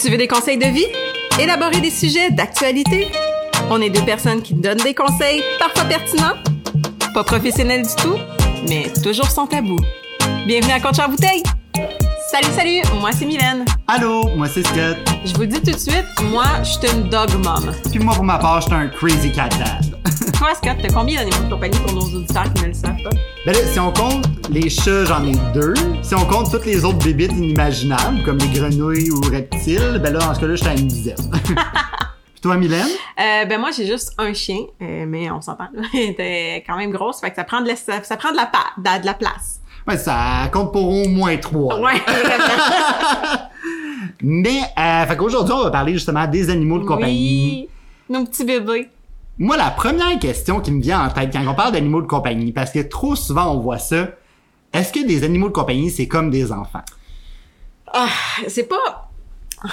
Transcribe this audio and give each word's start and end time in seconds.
Tu 0.00 0.10
veux 0.10 0.16
des 0.16 0.28
conseils 0.28 0.58
de 0.58 0.66
vie? 0.66 0.86
Élaborer 1.40 1.80
des 1.80 1.90
sujets 1.90 2.30
d'actualité? 2.30 3.08
On 3.68 3.80
est 3.80 3.90
deux 3.90 4.04
personnes 4.04 4.42
qui 4.42 4.54
donnent 4.54 4.78
des 4.78 4.94
conseils, 4.94 5.42
parfois 5.58 5.84
pertinents, 5.86 6.34
pas 7.14 7.24
professionnels 7.24 7.82
du 7.82 7.94
tout, 7.96 8.16
mais 8.68 8.92
toujours 9.02 9.26
sans 9.26 9.48
tabou. 9.48 9.76
Bienvenue 10.46 10.72
à 10.72 10.78
Contre 10.78 11.04
en 11.04 11.08
bouteille! 11.08 11.42
Salut, 12.30 12.52
salut! 12.54 12.82
Moi, 13.00 13.10
c'est 13.12 13.26
Mylène. 13.26 13.64
Allô, 13.88 14.28
moi 14.36 14.46
c'est 14.46 14.64
Scott. 14.64 14.98
Je 15.24 15.34
vous 15.34 15.46
dis 15.46 15.60
tout 15.60 15.72
de 15.72 15.78
suite, 15.78 16.06
moi, 16.30 16.44
je 16.62 16.70
suis 16.70 16.96
une 16.96 17.08
dog 17.08 17.30
mom. 17.42 17.72
Puis 17.90 17.98
moi 17.98 18.14
pour 18.14 18.24
ma 18.24 18.38
part, 18.38 18.60
j'étais 18.60 18.74
un 18.74 18.86
crazy 18.86 19.32
cat 19.32 19.48
dad. 19.48 19.87
Toi, 20.48 20.56
Scott, 20.56 20.76
t'as 20.80 20.88
combien 20.94 21.22
d'animaux 21.22 21.44
de 21.44 21.50
compagnie 21.52 21.78
pour 21.80 21.92
nos 21.92 22.00
auditeurs 22.00 22.50
qui 22.54 22.62
ne 22.62 22.68
le 22.68 22.72
savent 22.72 23.02
pas? 23.02 23.10
Ben 23.44 23.52
là, 23.52 23.58
si 23.70 23.78
on 23.78 23.92
compte 23.92 24.24
les 24.48 24.70
chats, 24.70 25.04
j'en 25.04 25.22
ai 25.26 25.32
deux. 25.52 25.74
Si 26.02 26.14
on 26.14 26.24
compte 26.24 26.50
toutes 26.50 26.64
les 26.64 26.86
autres 26.86 27.04
bébites 27.04 27.32
inimaginables, 27.32 28.22
comme 28.24 28.38
les 28.38 28.48
grenouilles 28.58 29.10
ou 29.10 29.20
reptiles, 29.30 30.00
ben 30.02 30.10
là, 30.14 30.20
dans 30.20 30.32
ce 30.32 30.40
cas-là, 30.40 30.54
à 30.70 30.74
une 30.74 30.88
dizaine. 30.88 31.16
Puis 31.44 32.40
toi, 32.40 32.56
Mylène? 32.56 32.86
Euh, 33.20 33.44
ben 33.44 33.60
moi 33.60 33.72
j'ai 33.76 33.86
juste 33.86 34.14
un 34.16 34.32
chien, 34.32 34.60
euh, 34.80 35.04
mais 35.06 35.30
on 35.30 35.42
s'entend, 35.42 35.68
il 35.92 36.00
était 36.12 36.64
quand 36.66 36.78
même 36.78 36.92
grosse, 36.92 37.20
fait 37.20 37.28
que 37.28 37.36
ça 37.36 37.44
prend 37.44 37.60
de 37.60 37.68
la, 37.68 37.76
ça, 37.76 38.02
ça 38.02 38.16
prend 38.16 38.30
de 38.30 38.36
la, 38.36 38.46
pa- 38.46 38.72
de, 38.78 39.02
de 39.02 39.06
la 39.06 39.12
place. 39.12 39.60
Ouais, 39.86 39.98
ça 39.98 40.48
compte 40.50 40.72
pour 40.72 40.88
au 40.88 41.08
moins 41.08 41.36
trois. 41.36 41.78
Ouais. 41.78 42.00
Mais, 44.22 44.60
euh, 44.78 45.04
fait 45.06 45.16
qu'aujourd'hui, 45.18 45.52
on 45.54 45.64
va 45.64 45.70
parler 45.70 45.92
justement 45.92 46.26
des 46.26 46.48
animaux 46.48 46.78
de 46.78 46.86
compagnie. 46.86 47.68
Oui, 48.10 48.16
nos 48.16 48.24
petits 48.24 48.46
bébés. 48.46 48.88
Moi, 49.40 49.56
la 49.56 49.70
première 49.70 50.18
question 50.18 50.60
qui 50.60 50.72
me 50.72 50.82
vient 50.82 51.06
en 51.06 51.10
tête 51.10 51.32
quand 51.32 51.46
on 51.46 51.54
parle 51.54 51.72
d'animaux 51.72 52.02
de 52.02 52.08
compagnie, 52.08 52.52
parce 52.52 52.72
que 52.72 52.80
trop 52.80 53.14
souvent 53.14 53.54
on 53.54 53.60
voit 53.60 53.78
ça, 53.78 54.08
est-ce 54.72 54.92
que 54.92 55.06
des 55.06 55.22
animaux 55.22 55.48
de 55.48 55.52
compagnie, 55.52 55.90
c'est 55.90 56.08
comme 56.08 56.28
des 56.28 56.50
enfants? 56.50 56.82
Ah, 57.92 58.08
c'est 58.48 58.68
pas. 58.68 59.10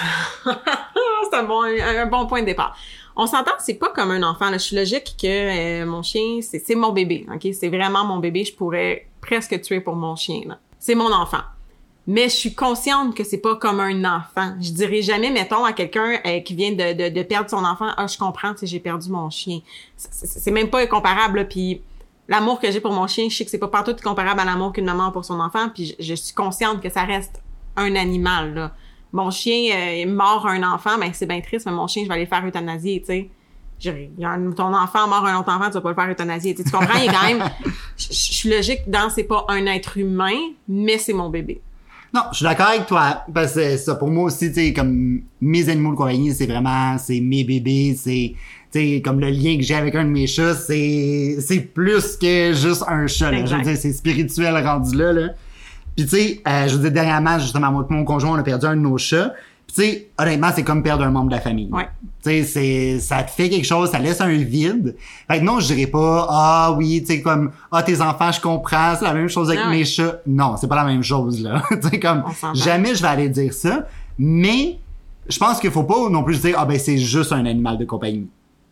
c'est 0.45 1.37
un 1.37 2.05
bon, 2.05 2.27
point 2.27 2.41
de 2.41 2.45
départ. 2.45 2.77
On 3.15 3.25
s'entend, 3.25 3.53
c'est 3.57 3.73
pas 3.73 3.89
comme 3.89 4.11
un 4.11 4.21
enfant. 4.21 4.51
Je 4.53 4.59
suis 4.59 4.75
logique 4.75 5.15
que 5.19 5.81
euh, 5.81 5.85
mon 5.85 6.03
chien, 6.03 6.41
c'est 6.41 6.75
mon 6.75 6.91
bébé. 6.91 7.25
Ok, 7.33 7.47
c'est 7.59 7.69
vraiment 7.69 8.05
mon 8.05 8.19
bébé. 8.19 8.43
Je 8.43 8.53
pourrais 8.53 9.07
presque 9.19 9.59
tuer 9.61 9.81
pour 9.81 9.95
mon 9.95 10.15
chien. 10.15 10.41
C'est 10.77 10.95
mon 10.95 11.11
enfant. 11.11 11.41
Mais 12.07 12.25
je 12.25 12.35
suis 12.35 12.53
consciente 12.53 13.15
que 13.15 13.23
c'est 13.23 13.39
pas 13.39 13.55
comme 13.55 13.79
un 13.79 14.05
enfant. 14.05 14.55
Je 14.61 14.71
dirais 14.71 15.01
jamais, 15.01 15.31
mettons, 15.31 15.65
à 15.65 15.73
quelqu'un 15.73 16.19
euh, 16.25 16.39
qui 16.39 16.53
vient 16.53 16.71
de, 16.71 16.93
de, 16.93 17.09
de 17.09 17.23
perdre 17.23 17.49
son 17.49 17.65
enfant, 17.65 17.89
ah, 17.97 18.05
je 18.05 18.17
comprends, 18.17 18.53
tu 18.53 18.67
j'ai 18.67 18.79
perdu 18.79 19.09
mon 19.09 19.29
chien. 19.31 19.61
C'est- 19.97 20.51
même 20.51 20.69
pas 20.69 20.85
comparable. 20.85 21.47
Puis 21.47 21.81
l'amour 22.27 22.59
que 22.59 22.69
j'ai 22.69 22.79
pour 22.79 22.91
mon 22.91 23.07
chien, 23.07 23.27
je 23.29 23.35
sais 23.35 23.45
que 23.45 23.49
c'est 23.49 23.57
pas 23.57 23.69
partout 23.69 23.95
comparable 24.03 24.39
à 24.39 24.45
l'amour 24.45 24.71
qu'une 24.71 24.85
maman 24.85 25.07
a 25.07 25.11
pour 25.11 25.25
son 25.25 25.39
enfant. 25.39 25.69
Puis 25.73 25.95
je, 25.99 26.13
suis 26.13 26.35
consciente 26.35 26.79
que 26.79 26.89
ça 26.89 27.03
reste 27.03 27.41
un 27.75 27.95
animal. 27.95 28.53
Là. 28.53 28.71
Mon 29.11 29.31
chien 29.31 29.73
euh, 29.73 30.01
est 30.01 30.05
mort 30.05 30.45
un 30.45 30.61
enfant, 30.61 30.99
ben 30.99 31.09
c'est 31.11 31.25
bien 31.25 31.41
triste, 31.41 31.65
mais 31.65 31.71
mon 31.71 31.87
chien, 31.87 32.03
je 32.03 32.07
vais 32.07 32.13
aller 32.13 32.23
le 32.25 32.29
faire 32.29 32.45
euthanasier, 32.45 32.99
tu 32.99 33.05
sais. 33.07 33.29
Ton 34.55 34.73
enfant 34.73 35.07
mort 35.07 35.25
un 35.25 35.39
autre 35.39 35.51
enfant, 35.51 35.67
tu 35.67 35.73
vas 35.73 35.81
pas 35.81 35.89
le 35.89 35.95
faire 35.95 36.09
euthanasier. 36.09 36.55
Tu 36.55 36.63
comprends? 36.63 36.97
Il 36.97 37.09
est 37.09 37.13
quand 37.13 37.23
même. 37.23 37.43
Je 37.97 38.13
suis 38.13 38.49
logique 38.49 38.81
dans 38.87 39.09
c'est 39.09 39.23
pas 39.23 39.45
un 39.49 39.65
être 39.65 39.97
humain, 39.97 40.37
mais 40.67 40.97
c'est 40.97 41.13
mon 41.13 41.29
bébé. 41.29 41.61
Non, 42.15 42.21
je 42.31 42.37
suis 42.37 42.45
d'accord 42.45 42.67
avec 42.67 42.85
toi. 42.85 43.25
Parce 43.33 43.55
que 43.55 43.75
ça, 43.75 43.95
pour 43.95 44.09
moi 44.09 44.23
aussi, 44.23 44.47
tu 44.47 44.53
sais, 44.53 44.73
comme 44.73 45.23
mes 45.41 45.67
animaux 45.67 45.91
de 45.91 45.97
compagnie, 45.97 46.33
c'est 46.33 46.45
vraiment, 46.45 46.97
c'est 46.97 47.19
mes 47.19 47.43
bébés, 47.43 47.93
c'est, 48.01 48.33
tu 48.71 48.79
sais, 48.79 49.01
comme 49.03 49.19
le 49.19 49.29
lien 49.29 49.57
que 49.57 49.63
j'ai 49.63 49.75
avec 49.75 49.93
un 49.95 50.05
de 50.05 50.09
mes 50.09 50.25
chats, 50.25 50.53
c'est, 50.53 51.35
c'est 51.41 51.59
plus 51.59 52.15
que 52.15 52.53
juste 52.53 52.85
un 52.87 53.05
chat, 53.07 53.31
là. 53.31 53.45
Je 53.45 53.53
veux 53.53 53.61
dire, 53.63 53.75
c'est 53.75 53.91
spirituel 53.91 54.55
rendu 54.65 54.95
là, 54.95 55.11
là. 55.11 55.27
Puis 55.97 56.05
tu 56.05 56.15
sais, 56.15 56.41
euh, 56.47 56.69
je 56.69 56.75
veux 56.77 56.83
dire, 56.83 56.93
dernièrement, 56.93 57.37
justement, 57.37 57.69
moi 57.69 57.85
mon 57.89 58.05
conjoint, 58.05 58.31
on 58.31 58.39
a 58.39 58.43
perdu 58.43 58.65
un 58.65 58.77
de 58.77 58.81
nos 58.81 58.97
chats. 58.97 59.33
Tu 59.75 59.81
sais, 59.81 60.09
honnêtement, 60.17 60.49
c'est 60.55 60.63
comme 60.63 60.81
perdre 60.81 61.03
un 61.03 61.11
membre 61.11 61.29
de 61.31 61.35
la 61.35 61.41
famille. 61.41 61.67
Ouais. 61.69 61.89
Tu 62.23 62.29
sais, 62.29 62.43
c'est, 62.43 62.99
ça 63.01 63.23
te 63.23 63.29
fait 63.31 63.49
quelque 63.49 63.65
chose, 63.65 63.91
ça 63.91 63.99
laisse 63.99 64.21
un 64.21 64.29
vide. 64.29 64.95
Fait 65.29 65.39
que 65.39 65.43
non, 65.43 65.59
je 65.59 65.73
dirais 65.73 65.87
pas, 65.87 66.27
ah 66.29 66.71
oui, 66.77 67.01
tu 67.01 67.07
sais, 67.15 67.21
comme, 67.21 67.51
ah 67.73 67.83
tes 67.83 67.99
enfants, 67.99 68.31
je 68.31 68.39
comprends, 68.39 68.95
c'est 68.97 69.03
la 69.03 69.13
même 69.13 69.27
chose 69.27 69.49
avec 69.49 69.59
Ah 69.61 69.69
ouais. 69.69 69.77
mes 69.79 69.83
chats. 69.85 70.19
Non, 70.25 70.55
c'est 70.55 70.67
pas 70.69 70.77
la 70.77 70.85
même 70.85 71.03
chose, 71.03 71.41
là. 71.43 71.61
tu 71.81 71.89
sais, 71.89 71.99
comme, 71.99 72.23
jamais 72.53 72.95
je 72.95 73.01
vais 73.01 73.07
aller 73.09 73.27
dire 73.27 73.53
ça. 73.53 73.85
Mais, 74.17 74.79
je 75.27 75.37
pense 75.37 75.59
qu'il 75.59 75.71
faut 75.71 75.83
pas 75.83 76.07
non 76.09 76.23
plus 76.23 76.39
dire, 76.39 76.55
ah 76.57 76.65
ben 76.65 76.79
c'est 76.79 76.97
juste 76.97 77.33
un 77.33 77.45
animal 77.45 77.77
de 77.77 77.83
compagnie. 77.83 78.29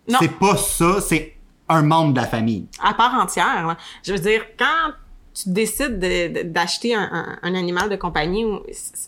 Non. 0.10 0.20
C'est 0.22 0.32
pas 0.40 0.56
ça, 0.56 1.02
c'est 1.02 1.36
un 1.68 1.82
membre 1.82 2.14
de 2.14 2.22
la 2.22 2.28
famille. 2.28 2.66
à 2.82 2.94
part 2.94 3.14
entière. 3.16 3.68
là. 3.68 3.78
Je 4.04 4.14
veux 4.14 4.20
dire, 4.20 4.42
quand 4.58 4.94
tu 5.34 5.50
décides 5.50 6.00
de- 6.00 6.42
de- 6.42 6.48
d'acheter 6.48 6.94
un, 6.96 7.38
animal 7.44 7.90
de 7.90 7.96
compagnie, 7.96 8.46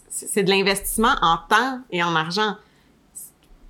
c'est 0.10 0.44
de 0.44 0.50
l'investissement 0.50 1.16
en 1.22 1.38
temps 1.50 1.80
et 1.92 2.04
en 2.04 2.16
argent. 2.16 2.56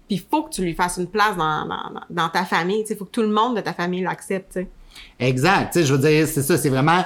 Puis 0.07 0.17
il 0.17 0.21
faut 0.21 0.43
que 0.43 0.53
tu 0.53 0.61
lui 0.61 0.73
fasses 0.73 0.97
une 0.97 1.07
place 1.07 1.35
dans, 1.35 1.65
dans, 1.65 2.01
dans 2.09 2.29
ta 2.29 2.45
famille. 2.45 2.85
Il 2.89 2.95
faut 2.95 3.05
que 3.05 3.11
tout 3.11 3.21
le 3.23 3.29
monde 3.29 3.55
de 3.55 3.61
ta 3.61 3.73
famille 3.73 4.01
l'accepte. 4.01 4.59
Exact. 5.19 5.83
Je 5.83 5.93
veux 5.93 5.99
dire, 5.99 6.27
c'est 6.27 6.43
ça, 6.43 6.57
c'est 6.57 6.69
vraiment, 6.69 7.03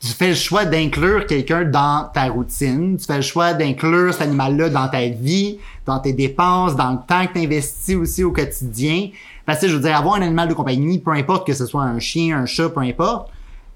tu 0.00 0.08
fais 0.08 0.28
le 0.30 0.34
choix 0.34 0.64
d'inclure 0.64 1.26
quelqu'un 1.26 1.64
dans 1.64 2.10
ta 2.12 2.24
routine, 2.24 2.96
tu 2.96 3.04
fais 3.04 3.16
le 3.16 3.22
choix 3.22 3.54
d'inclure 3.54 4.12
cet 4.12 4.22
animal-là 4.22 4.68
dans 4.68 4.88
ta 4.88 5.06
vie, 5.08 5.58
dans 5.86 5.98
tes 6.00 6.12
dépenses, 6.12 6.74
dans 6.76 6.92
le 6.92 6.98
temps 7.06 7.26
que 7.26 7.34
tu 7.34 7.44
investis 7.44 7.96
aussi 7.96 8.24
au 8.24 8.32
quotidien. 8.32 9.10
Parce 9.46 9.60
que 9.60 9.68
je 9.68 9.74
veux 9.76 9.82
dire, 9.82 9.96
avoir 9.96 10.16
un 10.16 10.22
animal 10.22 10.48
de 10.48 10.54
compagnie, 10.54 10.98
peu 10.98 11.12
importe 11.12 11.46
que 11.46 11.54
ce 11.54 11.66
soit 11.66 11.82
un 11.82 11.98
chien, 11.98 12.36
un 12.38 12.46
chat, 12.46 12.68
peu 12.68 12.80
importe, 12.80 13.30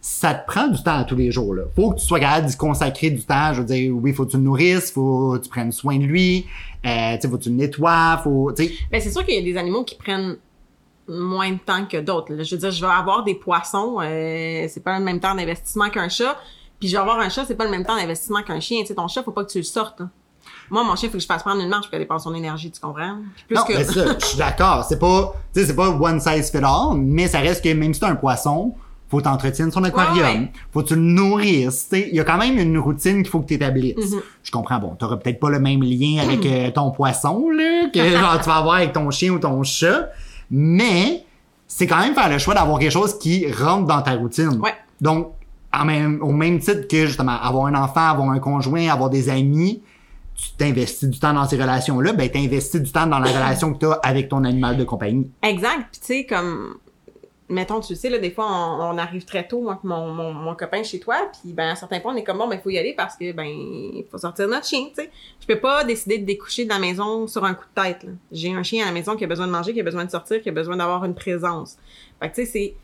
ça 0.07 0.35
te 0.35 0.47
prend 0.47 0.69
du 0.69 0.83
temps 0.83 0.99
à 0.99 1.05
tous 1.05 1.17
les 1.17 1.33
jours. 1.33 1.55
Là. 1.55 1.63
Faut 1.75 1.93
que 1.93 1.99
tu 1.99 2.05
sois 2.05 2.21
capable 2.21 2.47
d'y 2.47 2.57
consacrer 2.59 3.09
du 3.09 3.23
temps. 3.23 3.55
Je 3.55 3.61
veux 3.61 3.67
dire, 3.67 3.91
oui, 3.97 4.13
faut 4.13 4.27
que 4.27 4.33
tu 4.33 4.37
le 4.37 4.43
nourrisses, 4.43 4.91
faut 4.91 5.33
que 5.33 5.43
tu 5.45 5.49
prennes 5.49 5.73
soin 5.73 5.97
de 5.97 6.05
lui, 6.05 6.45
euh, 6.85 7.17
faut 7.23 7.39
que 7.39 7.43
tu 7.45 7.49
le 7.49 7.55
nettoies, 7.55 8.21
faut, 8.23 8.53
Ben, 8.53 9.01
c'est 9.01 9.11
sûr 9.11 9.25
qu'il 9.25 9.35
y 9.35 9.39
a 9.39 9.43
des 9.43 9.59
animaux 9.59 9.83
qui 9.83 9.95
prennent 9.95 10.37
moins 11.09 11.53
de 11.53 11.57
temps 11.57 11.87
que 11.87 11.97
d'autres. 11.97 12.35
Je 12.43 12.55
veux 12.55 12.61
dire, 12.61 12.71
je 12.71 12.85
vais 12.85 12.93
avoir 12.93 13.25
des 13.25 13.35
poissons, 13.35 13.97
euh, 14.03 14.67
c'est 14.69 14.85
pas 14.85 14.99
le 14.99 15.05
même 15.07 15.21
temps 15.21 15.35
d'investissement 15.35 15.89
qu'un 15.89 16.11
chat. 16.11 16.37
Puis 16.79 16.91
je 16.91 16.97
vais 16.97 17.01
avoir 17.01 17.19
un 17.21 17.31
chat, 17.31 17.47
c'est 17.47 17.55
pas 17.55 17.65
le 17.65 17.71
même 17.71 17.87
temps 17.87 17.97
d'investissement 17.97 18.43
qu'un 18.43 18.61
chien. 18.61 18.83
Tu 18.83 18.89
sais, 18.89 18.95
ton 18.95 19.09
chat, 19.09 19.23
faut 19.23 19.31
pas 19.33 19.45
que 19.47 19.53
tu 19.53 19.59
le 19.59 19.65
sortes. 19.65 20.03
hein. 20.03 20.11
Moi, 20.69 20.85
mon 20.85 20.97
chien, 20.97 21.09
faut 21.09 21.15
que 21.15 21.23
je 21.23 21.27
fasse 21.27 21.43
prendre 21.43 21.63
une 21.63 21.71
marche 21.71 21.89
pour 21.89 21.99
dépenser 21.99 22.25
son 22.25 22.35
énergie, 22.35 22.71
tu 22.71 22.79
comprends? 22.79 23.21
Plus 23.47 23.57
non, 23.57 23.65
que... 23.65 23.83
ça, 23.83 24.19
je 24.21 24.27
suis 24.27 24.37
d'accord. 24.39 24.85
C'est 24.87 24.99
pas, 24.99 25.33
tu 25.55 25.61
sais, 25.61 25.67
c'est 25.67 25.77
pas 25.77 25.89
one 25.89 26.21
size 26.21 26.51
fit 26.51 26.59
all, 26.59 26.99
mais 26.99 27.27
ça 27.27 27.39
reste 27.41 27.65
que 27.65 27.73
même 27.73 27.95
si 27.95 28.01
t'as 28.01 28.11
un 28.11 28.17
poisson, 28.17 28.75
faut 29.15 29.21
t'entretiennes 29.21 29.71
son 29.71 29.85
aquarium, 29.85 30.27
Ouais, 30.27 30.33
ouais. 30.41 30.53
faut 30.73 30.83
que 30.83 30.89
tu 30.89 30.95
le 30.97 31.01
nourrisses, 31.01 31.89
tu. 31.89 32.01
Il 32.01 32.15
y 32.15 32.21
a 32.21 32.25
quand 32.25 32.37
même 32.37 32.59
une 32.59 32.79
routine 32.79 33.23
qu'il 33.23 33.31
faut 33.31 33.41
que 33.41 33.47
tu 33.47 33.55
établisses. 33.55 33.95
Mm-hmm. 33.95 34.23
Je 34.43 34.51
comprends, 34.51 34.79
bon, 34.79 34.97
t'auras 34.99 35.17
peut-être 35.19 35.39
pas 35.39 35.51
le 35.51 35.61
même 35.61 35.83
lien 35.83 36.23
avec 36.23 36.45
euh, 36.45 36.71
ton 36.73 36.91
poisson, 36.91 37.49
là, 37.51 37.89
que 37.93 38.01
genre 38.11 38.41
tu 38.41 38.47
vas 38.47 38.57
avoir 38.57 38.77
avec 38.77 38.93
ton 38.93 39.09
chien 39.11 39.31
ou 39.33 39.39
ton 39.39 39.63
chat, 39.63 40.09
mais 40.51 41.25
c'est 41.69 41.87
quand 41.87 41.99
même 41.99 42.15
faire 42.15 42.29
le 42.29 42.39
choix 42.39 42.55
d'avoir 42.55 42.79
quelque 42.79 42.91
chose 42.91 43.19
qui 43.19 43.51
rentre 43.53 43.87
dans 43.87 44.03
ta 44.03 44.15
routine. 44.15 44.61
Ouais. 44.61 44.75
Donc, 45.01 45.33
en 45.73 45.85
même, 45.85 46.21
au 46.23 46.33
même 46.33 46.59
titre 46.59 46.89
que 46.89 47.07
justement 47.07 47.41
avoir 47.41 47.67
un 47.67 47.75
enfant, 47.75 48.09
avoir 48.09 48.31
un 48.31 48.39
conjoint, 48.39 48.89
avoir 48.89 49.11
des 49.11 49.29
amis, 49.29 49.83
tu 50.35 50.51
t'investis 50.59 51.09
du 51.09 51.19
temps 51.19 51.33
dans 51.33 51.47
ces 51.47 51.57
relations-là, 51.57 52.13
ben 52.13 52.29
t'investis 52.29 52.81
du 52.81 52.91
temps 52.91 53.07
dans 53.07 53.19
la 53.21 53.31
relation 53.33 53.73
que 53.73 53.79
tu 53.79 53.87
as 53.87 54.01
avec 54.03 54.29
ton 54.29 54.45
animal 54.45 54.77
de 54.77 54.85
compagnie. 54.85 55.31
Exact. 55.43 55.87
Puis 55.93 56.01
tu 56.01 56.07
sais, 56.07 56.27
comme, 56.27 56.77
mettons, 57.55 57.81
tu 57.81 57.95
sais, 57.95 58.11
là, 58.11 58.19
des 58.19 58.31
fois, 58.31 58.47
on, 58.47 58.99
arrive 58.99 59.25
très 59.25 59.47
tôt, 59.47 59.63
moi, 59.63 59.81
mon, 59.83 60.13
mon, 60.13 60.33
mon 60.33 60.55
copain 60.55 60.83
chez 60.83 61.01
toi, 61.01 61.31
puis 61.33 61.53
ben, 61.53 61.69
à 61.69 61.71
un 61.73 61.75
certain 61.75 62.01
point, 62.01 62.13
on 62.13 62.17
est 62.17 62.25
comme, 62.25 62.39
bon, 62.39 62.49
ben, 62.49 62.61
faut 62.63 62.71
y 62.71 62.79
aller 62.79 62.95
parce 62.95 63.17
que, 63.17 63.33
ben, 63.33 63.47
il 63.47 64.05
faut 64.11 64.19
sortir 64.19 64.49
notre 64.49 64.67
chien, 64.67 64.87
tu 64.89 65.03
sais. 65.03 65.11
Je 65.41 65.47
peux 65.47 65.59
pas 65.59 65.85
décider 65.85 66.19
de 66.19 66.27
découcher 66.27 66.65
de 66.65 66.71
la 66.71 66.79
maison 66.79 67.27
sur 67.27 67.45
un 67.45 67.55
coup 67.55 67.65
de 67.75 67.83
tête. 67.83 68.07
J'ai 68.31 68.53
un 68.53 68.63
chien 68.63 68.83
à 68.83 68.87
la 68.87 68.93
maison 68.93 69.17
qui 69.17 69.25
a 69.25 69.27
besoin 69.27 69.47
de 69.47 69.53
manger, 69.53 69.73
qui 69.73 69.81
a 69.81 69.85
besoin 69.85 70.05
de 70.05 70.11
sortir, 70.11 70.43
qui 70.43 70.49
a 70.49 70.53
besoin 70.53 70.77
d'avoir 70.77 71.05
une 71.05 71.15
présence. 71.15 71.77
Fait 72.21 72.31
que, 72.31 72.35
tu 72.35 72.47
sais, 72.47 72.75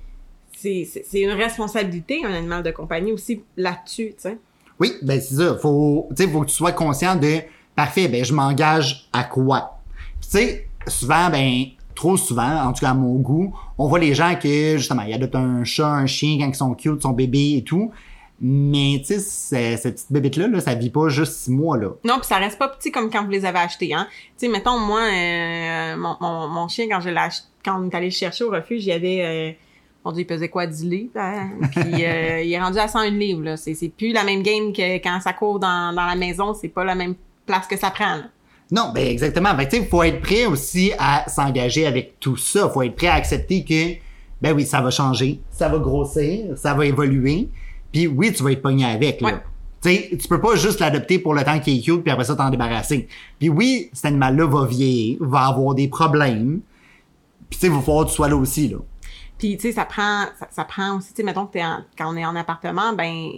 c'est, 0.53 1.05
c'est, 1.05 1.21
une 1.21 1.31
responsabilité, 1.31 2.25
un 2.25 2.33
animal 2.33 2.63
de 2.63 2.71
compagnie 2.71 3.13
aussi, 3.13 3.43
là-dessus, 3.57 4.15
tu 4.15 4.23
sais. 4.23 4.39
Oui, 4.79 4.95
ben 5.03 5.21
c'est 5.21 5.35
ça. 5.35 5.57
Faut, 5.59 6.09
tu 6.17 6.25
sais, 6.25 6.29
faut 6.31 6.41
que 6.41 6.47
tu 6.47 6.55
sois 6.55 6.73
conscient 6.73 7.17
de, 7.17 7.39
parfait, 7.77 8.09
ben 8.09 8.25
je 8.25 8.33
m'engage 8.33 9.09
à 9.13 9.25
quoi? 9.25 9.81
Tu 10.23 10.29
sais, 10.29 10.69
souvent, 10.87 11.29
ben 11.31 11.67
trop 12.01 12.17
souvent, 12.17 12.63
en 12.63 12.73
tout 12.73 12.81
cas 12.81 12.93
à 12.93 12.95
mon 12.95 13.17
goût, 13.17 13.55
on 13.77 13.87
voit 13.87 13.99
les 13.99 14.15
gens 14.15 14.35
que 14.35 14.79
justement, 14.79 15.03
ils 15.03 15.13
adoptent 15.13 15.35
un 15.35 15.65
chat, 15.65 15.87
un 15.87 16.07
chien 16.07 16.39
quand 16.41 16.49
ils 16.49 16.55
sont 16.55 16.75
cute, 16.75 17.03
son 17.03 17.13
bébé 17.13 17.57
et 17.59 17.63
tout. 17.63 17.93
Mais 18.41 19.03
tu 19.07 19.21
sais, 19.21 19.77
cette 19.77 19.97
petite 19.97 20.11
bébête 20.11 20.37
là, 20.39 20.61
ça 20.61 20.75
vit 20.75 20.89
pas 20.89 21.11
juste 21.11 21.35
six 21.35 21.51
mois 21.51 21.77
là. 21.77 21.91
Non, 22.05 22.15
puis 22.17 22.27
ça 22.27 22.37
reste 22.37 22.59
pas 22.59 22.69
petit 22.69 22.91
comme 22.91 23.11
quand 23.11 23.23
vous 23.23 23.31
les 23.31 23.45
avez 23.45 23.59
achetés, 23.59 23.93
hein. 23.93 24.07
Tu 24.39 24.47
sais, 24.47 24.49
mettons, 24.49 24.79
moi, 24.79 25.03
euh, 25.03 25.97
mon, 25.99 26.17
mon, 26.23 26.49
mon 26.49 26.69
chien, 26.69 26.87
quand 26.89 27.03
je 27.03 27.11
l'ai 27.11 27.21
quand 27.63 27.79
on 27.79 27.91
est 27.91 27.95
allé 27.95 28.07
le 28.07 28.13
chercher 28.13 28.45
au 28.45 28.51
refuge, 28.51 28.87
il 28.87 28.89
y 28.89 28.93
avait, 28.93 29.21
euh, 29.23 29.53
on 30.03 30.13
dit, 30.13 30.23
il 30.23 30.27
pesait 30.27 30.49
quoi, 30.49 30.67
10 30.67 30.87
livres, 30.87 31.11
hein? 31.17 31.51
Puis 31.71 32.07
euh, 32.07 32.41
il 32.45 32.51
est 32.51 32.61
rendu 32.61 32.79
à 32.79 32.89
101 32.89 33.11
livres, 33.11 33.43
là. 33.43 33.59
C'est, 33.59 33.75
c'est 33.75 33.91
plus 33.91 34.13
la 34.13 34.25
même 34.25 34.43
game 34.43 34.73
que 34.73 34.95
quand 35.03 35.21
ça 35.21 35.35
court 35.35 35.61
dans, 35.61 35.95
dans 35.95 36.07
la 36.07 36.17
maison, 36.17 36.55
c'est 36.55 36.69
pas 36.69 36.85
la 36.85 36.95
même 36.95 37.17
place 37.45 37.67
que 37.67 37.77
ça 37.77 37.91
prend, 37.91 38.17
là. 38.17 38.25
Non, 38.71 38.93
ben 38.95 39.07
exactement. 39.07 39.55
Fait 39.57 39.71
sais, 39.71 39.85
faut 39.85 40.03
être 40.03 40.21
prêt 40.21 40.47
aussi 40.47 40.93
à 40.99 41.29
s'engager 41.29 41.87
avec 41.87 42.21
tout 42.21 42.37
ça. 42.37 42.69
Faut 42.69 42.83
être 42.83 42.95
prêt 42.95 43.09
à 43.09 43.15
accepter 43.15 43.65
que, 43.65 43.95
ben 44.41 44.55
oui, 44.55 44.65
ça 44.65 44.81
va 44.81 44.91
changer, 44.91 45.41
ça 45.51 45.69
va 45.69 45.79
grossir, 45.79 46.57
ça 46.57 46.75
va 46.75 46.87
évoluer. 46.87 47.49
Puis 47.93 48.07
oui, 48.07 48.33
tu 48.33 48.43
vas 48.43 48.53
être 48.53 48.63
pogné 48.63 48.85
avec, 48.85 49.21
là. 49.21 49.29
Ouais. 49.29 49.35
Tu 49.83 49.91
sais, 49.91 50.17
tu 50.17 50.29
peux 50.29 50.41
pas 50.41 50.57
juste 50.57 50.79
l'adopter 50.79 51.19
pour 51.19 51.35
le 51.35 51.43
temps 51.43 51.59
qu'il 51.59 51.79
est 51.79 51.81
cute 51.81 52.03
puis 52.03 52.13
après 52.13 52.25
ça 52.25 52.37
t'en 52.37 52.51
débarrasser. 52.51 53.09
Puis 53.39 53.49
oui, 53.49 53.89
cet 53.95 54.05
animal-là 54.07 54.47
va 54.47 54.67
vieillir, 54.67 55.17
va 55.21 55.47
avoir 55.47 55.75
des 55.75 55.89
problèmes. 55.89 56.61
Puis 57.49 57.59
tu 57.59 57.61
sais, 57.61 57.67
il 57.69 57.73
va 57.73 57.81
falloir 57.81 58.05
que 58.05 58.11
tu 58.11 58.17
sois 58.17 58.29
là 58.29 58.37
aussi, 58.37 58.69
là. 58.69 58.77
Puis, 59.39 59.57
tu 59.57 59.63
sais, 59.63 59.73
ça 59.73 59.87
prend, 59.87 60.27
ça, 60.39 60.49
ça 60.51 60.65
prend 60.65 60.99
aussi, 60.99 61.09
tu 61.09 61.17
sais, 61.17 61.23
mettons 61.23 61.47
que 61.47 61.53
t'es 61.55 61.65
en- 61.65 61.81
quand 61.97 62.13
on 62.13 62.17
est 62.19 62.27
en 62.27 62.37
appartement, 62.37 62.93
ben, 62.93 63.31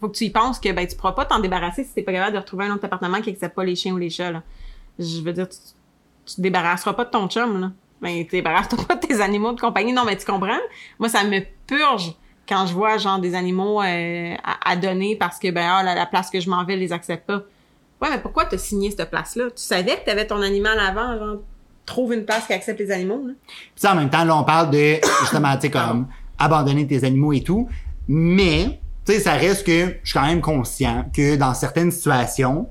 faut 0.00 0.08
que 0.08 0.16
tu 0.16 0.24
y 0.24 0.30
penses 0.30 0.58
que, 0.58 0.72
ben, 0.72 0.86
tu 0.86 0.96
pourras 0.96 1.12
pas 1.12 1.26
t'en 1.26 1.40
débarrasser 1.40 1.84
si 1.84 1.90
t'es 1.92 2.00
pas 2.02 2.12
capable 2.12 2.32
de 2.32 2.38
retrouver 2.38 2.64
un 2.64 2.74
autre 2.74 2.86
appartement 2.86 3.20
qui 3.20 3.28
accepte 3.28 3.54
pas 3.54 3.62
les 3.62 3.76
chiens 3.76 3.92
ou 3.92 3.98
les 3.98 4.08
chats, 4.08 4.30
là. 4.32 4.42
Je 4.98 5.20
veux 5.20 5.32
dire, 5.32 5.48
tu, 5.48 5.58
tu 6.26 6.36
te 6.36 6.40
débarrasseras 6.40 6.92
pas 6.94 7.04
de 7.04 7.10
ton 7.10 7.28
chum, 7.28 7.60
là. 7.60 7.70
Ben, 8.00 8.24
tu 8.24 8.30
débarrasseras 8.30 8.84
pas 8.84 8.96
de 8.96 9.06
tes 9.06 9.20
animaux 9.20 9.52
de 9.52 9.60
compagnie. 9.60 9.92
Non, 9.92 10.04
mais 10.04 10.16
tu 10.16 10.26
comprends? 10.26 10.58
Moi, 10.98 11.08
ça 11.08 11.24
me 11.24 11.40
purge 11.66 12.14
quand 12.48 12.66
je 12.66 12.74
vois, 12.74 12.98
genre, 12.98 13.20
des 13.20 13.34
animaux 13.34 13.80
euh, 13.80 14.34
à, 14.42 14.76
donner 14.76 15.16
parce 15.16 15.38
que, 15.38 15.50
ben, 15.50 15.64
ah, 15.64 15.82
la, 15.82 15.94
la 15.94 16.06
place 16.06 16.28
que 16.28 16.40
je 16.40 16.50
m'en 16.50 16.64
vais, 16.64 16.76
les 16.76 16.92
accepte 16.92 17.26
pas. 17.26 17.42
Ouais, 18.00 18.08
mais 18.10 18.18
pourquoi 18.18 18.44
t'as 18.44 18.58
signé 18.58 18.90
cette 18.90 19.10
place-là? 19.10 19.44
Tu 19.50 19.62
savais 19.62 19.96
que 19.96 20.04
t'avais 20.04 20.26
ton 20.26 20.42
animal 20.42 20.78
avant, 20.80 21.16
genre, 21.18 21.36
trouve 21.86 22.12
une 22.12 22.24
place 22.24 22.46
qui 22.46 22.52
accepte 22.52 22.80
les 22.80 22.90
animaux, 22.90 23.22
là. 23.26 23.34
Puis 23.76 23.86
en 23.86 23.94
même 23.94 24.10
temps, 24.10 24.24
là, 24.24 24.36
on 24.36 24.44
parle 24.44 24.70
de, 24.70 24.96
justement, 25.20 25.54
tu 25.54 25.62
sais, 25.62 25.70
comme, 25.70 26.08
abandonner 26.38 26.86
tes 26.86 27.04
animaux 27.04 27.32
et 27.32 27.42
tout. 27.42 27.68
Mais, 28.08 28.80
tu 29.06 29.12
sais, 29.12 29.20
ça 29.20 29.34
reste 29.34 29.64
que 29.64 29.96
je 30.02 30.10
suis 30.10 30.18
quand 30.18 30.26
même 30.26 30.40
conscient 30.40 31.04
que 31.14 31.36
dans 31.36 31.54
certaines 31.54 31.92
situations, 31.92 32.68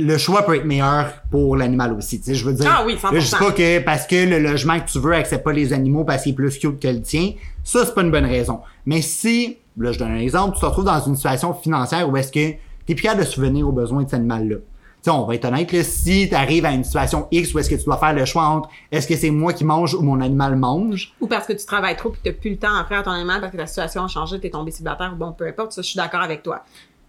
le 0.00 0.18
choix 0.18 0.44
peut 0.44 0.56
être 0.56 0.64
meilleur 0.64 1.12
pour 1.30 1.56
l'animal 1.56 1.92
aussi. 1.92 2.18
Tu 2.18 2.26
sais, 2.26 2.34
je 2.34 2.44
veux 2.44 2.52
dire. 2.52 2.70
Ah 2.72 2.84
oui, 2.84 2.96
100%. 2.96 3.12
là, 3.12 3.20
je 3.20 3.26
dis 3.26 3.36
pas 3.36 3.52
que 3.52 3.78
parce 3.80 4.06
que 4.06 4.28
le 4.28 4.38
logement 4.38 4.78
que 4.80 4.90
tu 4.90 4.98
veux 4.98 5.14
accepte 5.14 5.44
pas 5.44 5.52
les 5.52 5.72
animaux 5.72 6.04
parce 6.04 6.22
qu'il 6.22 6.32
est 6.32 6.36
plus 6.36 6.58
cute 6.58 6.80
que 6.80 6.88
le 6.88 7.02
tien. 7.02 7.32
Ça, 7.64 7.84
c'est 7.84 7.94
pas 7.94 8.02
une 8.02 8.10
bonne 8.10 8.26
raison. 8.26 8.60
Mais 8.86 9.02
si, 9.02 9.58
là, 9.76 9.92
je 9.92 9.98
donne 9.98 10.12
un 10.12 10.20
exemple, 10.20 10.54
tu 10.54 10.60
te 10.60 10.66
retrouves 10.66 10.84
dans 10.84 11.00
une 11.00 11.16
situation 11.16 11.54
financière 11.54 12.08
où 12.08 12.16
est-ce 12.16 12.32
que 12.32 12.56
t'es 12.86 12.94
plus 12.94 13.02
capable 13.02 13.22
de 13.22 13.26
subvenir 13.26 13.68
aux 13.68 13.72
besoins 13.72 14.02
de 14.02 14.08
cet 14.08 14.14
animal-là. 14.14 14.56
Tu 14.56 15.04
sais, 15.04 15.10
on 15.10 15.24
va 15.24 15.34
être 15.34 15.46
honnête, 15.46 15.72
là, 15.72 15.82
si 15.82 16.28
tu 16.28 16.34
arrives 16.34 16.66
à 16.66 16.72
une 16.72 16.84
situation 16.84 17.26
X 17.30 17.54
où 17.54 17.58
est-ce 17.58 17.70
que 17.70 17.74
tu 17.74 17.84
dois 17.84 17.96
faire 17.96 18.12
le 18.12 18.26
choix 18.26 18.42
entre 18.42 18.68
est-ce 18.92 19.06
que 19.06 19.16
c'est 19.16 19.30
moi 19.30 19.54
qui 19.54 19.64
mange 19.64 19.94
ou 19.94 20.02
mon 20.02 20.20
animal 20.20 20.56
mange, 20.56 21.14
Ou 21.22 21.26
parce 21.26 21.46
que 21.46 21.54
tu 21.54 21.64
travailles 21.64 21.96
trop 21.96 22.10
puis 22.10 22.20
que 22.22 22.28
t'as 22.28 22.34
plus 22.38 22.50
le 22.50 22.58
temps 22.58 22.76
à 22.76 22.84
faire 22.84 23.02
ton 23.02 23.12
animal 23.12 23.40
parce 23.40 23.52
que 23.52 23.56
ta 23.56 23.66
situation 23.66 24.04
a 24.04 24.08
changé, 24.08 24.38
t'es 24.40 24.50
tombé 24.50 24.70
célibataire, 24.70 25.14
bon, 25.16 25.32
peu 25.32 25.46
importe, 25.46 25.72
ça, 25.72 25.80
je 25.80 25.86
suis 25.86 25.96
d'accord 25.96 26.20
avec 26.20 26.42
toi. 26.42 26.64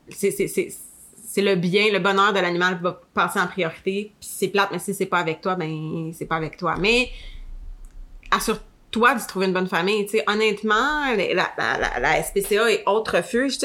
C'est, 0.07 0.31
c'est, 0.31 0.47
c'est, 0.47 0.69
c'est 1.33 1.41
le 1.41 1.55
bien, 1.55 1.89
le 1.93 1.99
bonheur 1.99 2.33
de 2.33 2.39
l'animal 2.39 2.77
va 2.81 2.99
passer 3.13 3.39
en 3.39 3.47
priorité, 3.47 4.11
c'est 4.19 4.49
plate, 4.49 4.67
mais 4.73 4.79
si 4.79 4.93
c'est 4.93 5.05
pas 5.05 5.19
avec 5.19 5.39
toi, 5.39 5.55
ben, 5.55 6.11
c'est 6.13 6.25
pas 6.25 6.35
avec 6.35 6.57
toi. 6.57 6.75
Mais, 6.77 7.09
assure-toi 8.31 9.15
de 9.15 9.25
trouver 9.25 9.45
une 9.45 9.53
bonne 9.53 9.69
famille, 9.69 10.05
tu 10.07 10.17
sais. 10.17 10.25
Honnêtement, 10.27 11.05
la, 11.15 11.33
la, 11.33 11.77
la, 11.77 11.99
la 12.01 12.21
SPCA 12.21 12.69
et 12.69 12.83
autres 12.85 13.15
refuges, 13.15 13.57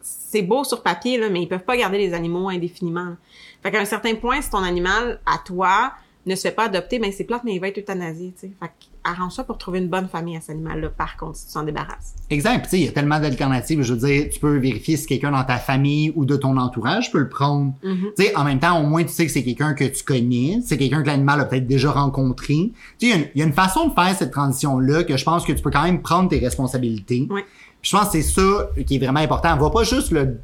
c'est 0.00 0.40
beau 0.40 0.64
sur 0.64 0.82
papier, 0.82 1.18
là, 1.18 1.28
mais 1.28 1.42
ils 1.42 1.48
peuvent 1.48 1.64
pas 1.64 1.76
garder 1.76 1.98
les 1.98 2.14
animaux 2.14 2.48
indéfiniment. 2.48 3.16
Fait 3.62 3.70
qu'à 3.70 3.80
un 3.80 3.84
certain 3.84 4.14
point, 4.14 4.40
si 4.40 4.48
ton 4.48 4.62
animal, 4.62 5.20
à 5.26 5.36
toi, 5.44 5.92
ne 6.26 6.34
se 6.34 6.42
fait 6.42 6.52
pas 6.52 6.64
adopter, 6.66 6.98
ben 6.98 7.10
c'est 7.12 7.24
plate, 7.24 7.42
mais 7.44 7.54
il 7.54 7.60
va 7.60 7.68
être 7.68 7.78
euthanasié, 7.78 8.32
tu 8.38 8.46
sais. 8.48 8.52
Fait 8.60 8.70
arrange-toi 9.04 9.42
pour 9.42 9.58
trouver 9.58 9.80
une 9.80 9.88
bonne 9.88 10.06
famille 10.06 10.36
à 10.36 10.40
cet 10.40 10.50
animal-là, 10.50 10.88
par 10.90 11.16
contre, 11.16 11.36
si 11.36 11.48
tu 11.48 11.54
t'en 11.54 11.64
débarrasses. 11.64 12.14
Exact. 12.30 12.58
Puis, 12.60 12.62
tu 12.62 12.68
sais, 12.70 12.78
il 12.80 12.84
y 12.84 12.88
a 12.88 12.92
tellement 12.92 13.18
d'alternatives. 13.18 13.82
Je 13.82 13.94
veux 13.94 14.06
dire, 14.08 14.28
tu 14.30 14.38
peux 14.38 14.56
vérifier 14.58 14.96
si 14.96 15.06
quelqu'un 15.08 15.32
dans 15.32 15.42
ta 15.42 15.56
famille 15.56 16.12
ou 16.14 16.24
de 16.24 16.36
ton 16.36 16.56
entourage 16.56 17.10
peut 17.10 17.18
le 17.18 17.28
prendre. 17.28 17.72
Tu 17.82 18.12
sais, 18.16 18.36
en 18.36 18.44
même 18.44 18.60
temps, 18.60 18.80
au 18.80 18.86
moins, 18.86 19.02
tu 19.02 19.08
sais 19.08 19.26
que 19.26 19.32
c'est 19.32 19.42
quelqu'un 19.42 19.74
que 19.74 19.82
tu 19.82 20.04
connais. 20.04 20.60
C'est 20.64 20.78
quelqu'un 20.78 21.02
que 21.02 21.08
l'animal 21.08 21.40
a 21.40 21.46
peut-être 21.46 21.66
déjà 21.66 21.90
rencontré. 21.90 22.54
Tu 22.54 22.72
sais, 23.00 23.06
il 23.06 23.08
y 23.08 23.12
a 23.12 23.16
une- 23.16 23.26
il 23.34 23.38
y, 23.40 23.42
a 23.42 23.46
une 23.46 23.52
façon 23.52 23.88
de 23.88 23.92
faire 23.92 24.14
cette 24.16 24.30
transition-là 24.30 25.02
que 25.02 25.16
je 25.16 25.24
pense 25.24 25.44
que 25.44 25.52
tu 25.52 25.62
peux 25.62 25.70
quand 25.72 25.82
même 25.82 26.00
prendre 26.00 26.28
tes 26.28 26.38
responsabilités. 26.38 27.26
Ouais. 27.28 27.44
Je 27.82 27.96
pense 27.96 28.10
que 28.10 28.12
c'est 28.12 28.22
ça 28.22 28.70
qui 28.86 28.94
est 28.94 28.98
vraiment 29.00 29.18
important. 29.18 29.56
Va 29.56 29.70
pas 29.70 29.82
juste 29.82 30.12
le 30.12 30.38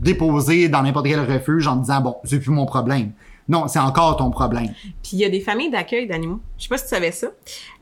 déposer 0.00 0.68
dans 0.68 0.82
n'importe 0.82 1.06
quel 1.06 1.20
refuge 1.20 1.66
en 1.66 1.76
te 1.76 1.80
disant, 1.82 2.00
bon, 2.00 2.16
c'est 2.24 2.38
plus 2.40 2.50
mon 2.50 2.66
problème. 2.66 3.12
Non, 3.48 3.68
c'est 3.68 3.78
encore 3.78 4.16
ton 4.16 4.30
problème. 4.30 4.68
Puis 5.02 5.12
il 5.14 5.18
y 5.18 5.24
a 5.24 5.28
des 5.28 5.40
familles 5.40 5.70
d'accueil 5.70 6.06
d'animaux. 6.06 6.40
Je 6.58 6.62
sais 6.64 6.68
pas 6.68 6.78
si 6.78 6.84
tu 6.84 6.90
savais 6.90 7.12
ça. 7.12 7.28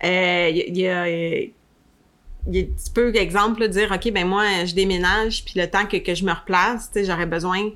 Euh, 0.05 0.49
Il 0.51 0.57
y 0.57 0.61
a, 0.62 0.67
il 0.67 0.79
y 0.79 0.89
a, 0.89 1.03
euh, 1.05 1.47
y 2.51 2.59
a- 2.61 2.62
tu 2.65 2.91
peux, 2.95 3.15
exemple, 3.15 3.69
dire, 3.69 3.93
OK, 3.95 4.11
ben 4.12 4.27
moi, 4.27 4.45
je 4.65 4.75
déménage, 4.75 5.45
puis 5.45 5.55
le 5.61 5.69
temps 5.69 5.85
que, 5.87 6.15
je 6.15 6.25
me 6.25 6.33
replace, 6.33 6.91
j'aurais 6.97 7.27
besoin 7.27 7.71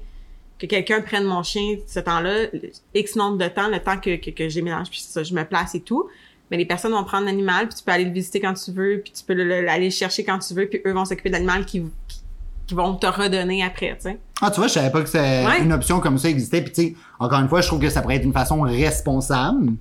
que 0.59 0.67
quelqu'un 0.67 1.03
prenne 1.03 1.25
mon 1.25 1.43
chien 1.43 1.77
ce 1.87 2.01
temps-là, 2.01 2.47
X 2.95 3.17
nombre 3.17 3.37
de 3.39 3.49
temps, 3.49 3.69
le 3.69 3.81
temps 3.81 3.99
que, 3.99 4.11
je 4.17 4.55
déménage, 4.55 4.89
puis 4.89 5.01
ça, 5.01 5.23
je 5.23 5.35
me 5.35 5.45
place 5.45 5.75
et 5.75 5.81
tout. 5.81 6.09
Mais 6.51 6.57
les 6.57 6.65
personnes 6.67 6.93
vont 6.93 7.05
prendre 7.05 7.27
l'animal, 7.27 7.69
puis 7.69 7.77
tu 7.79 7.85
peux 7.85 7.91
aller 7.93 8.05
le 8.05 8.13
visiter 8.13 8.41
quand 8.41 8.55
tu 8.55 8.71
veux, 8.71 9.01
puis 9.03 9.13
tu 9.13 9.25
peux 9.25 9.35
le- 9.35 9.45
le- 9.45 9.69
aller 9.69 9.87
le 9.87 9.91
chercher 9.91 10.25
quand 10.25 10.39
tu 10.39 10.55
veux, 10.55 10.67
puis 10.69 10.81
eux 10.87 10.93
vont 10.93 11.05
s'occuper 11.05 11.29
de 11.29 11.35
l'animal 11.35 11.65
qui, 11.67 11.83
qui, 12.09 12.19
qui 12.67 12.75
vont 12.75 12.95
te 12.95 13.07
redonner 13.07 13.63
après, 13.63 13.95
tu 13.97 14.03
sais. 14.11 14.19
Ah, 14.41 14.51
tu 14.51 14.59
vois, 14.61 14.69
je 14.69 14.73
savais 14.75 14.91
pas 14.91 15.03
que 15.03 15.09
c'est 15.09 15.45
Ouais. 15.47 15.63
une 15.63 15.73
option 15.73 16.01
comme 16.01 16.19
ça 16.19 16.29
existait. 16.29 16.63
Puis, 16.63 16.73
tu 16.73 16.83
sais, 16.83 16.95
encore 17.19 17.39
une 17.41 17.49
fois, 17.49 17.61
je 17.61 17.67
trouve 17.69 17.81
que 17.81 17.91
ça 17.91 18.03
pourrait 18.03 18.17
être 18.17 18.25
une 18.25 18.33
façon 18.33 18.63
responsable 18.63 19.75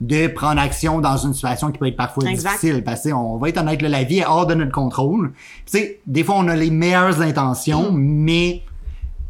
de 0.00 0.26
prendre 0.26 0.60
action 0.60 1.00
dans 1.00 1.16
une 1.16 1.32
situation 1.32 1.70
qui 1.70 1.78
peut 1.78 1.86
être 1.86 1.96
parfois 1.96 2.24
Exact. 2.28 2.52
difficile. 2.60 2.82
Parce 2.84 3.02
que, 3.04 3.10
on 3.12 3.36
va 3.38 3.48
être 3.50 3.58
honnête, 3.58 3.80
la 3.82 4.02
vie 4.02 4.18
est 4.18 4.26
hors 4.26 4.46
de 4.46 4.54
notre 4.54 4.72
contrôle. 4.72 5.32
Tu 5.66 5.78
sais, 5.78 6.00
des 6.06 6.24
fois, 6.24 6.34
on 6.38 6.48
a 6.48 6.56
les 6.56 6.70
meilleures 6.70 7.20
intentions, 7.20 7.92
mais 7.92 8.62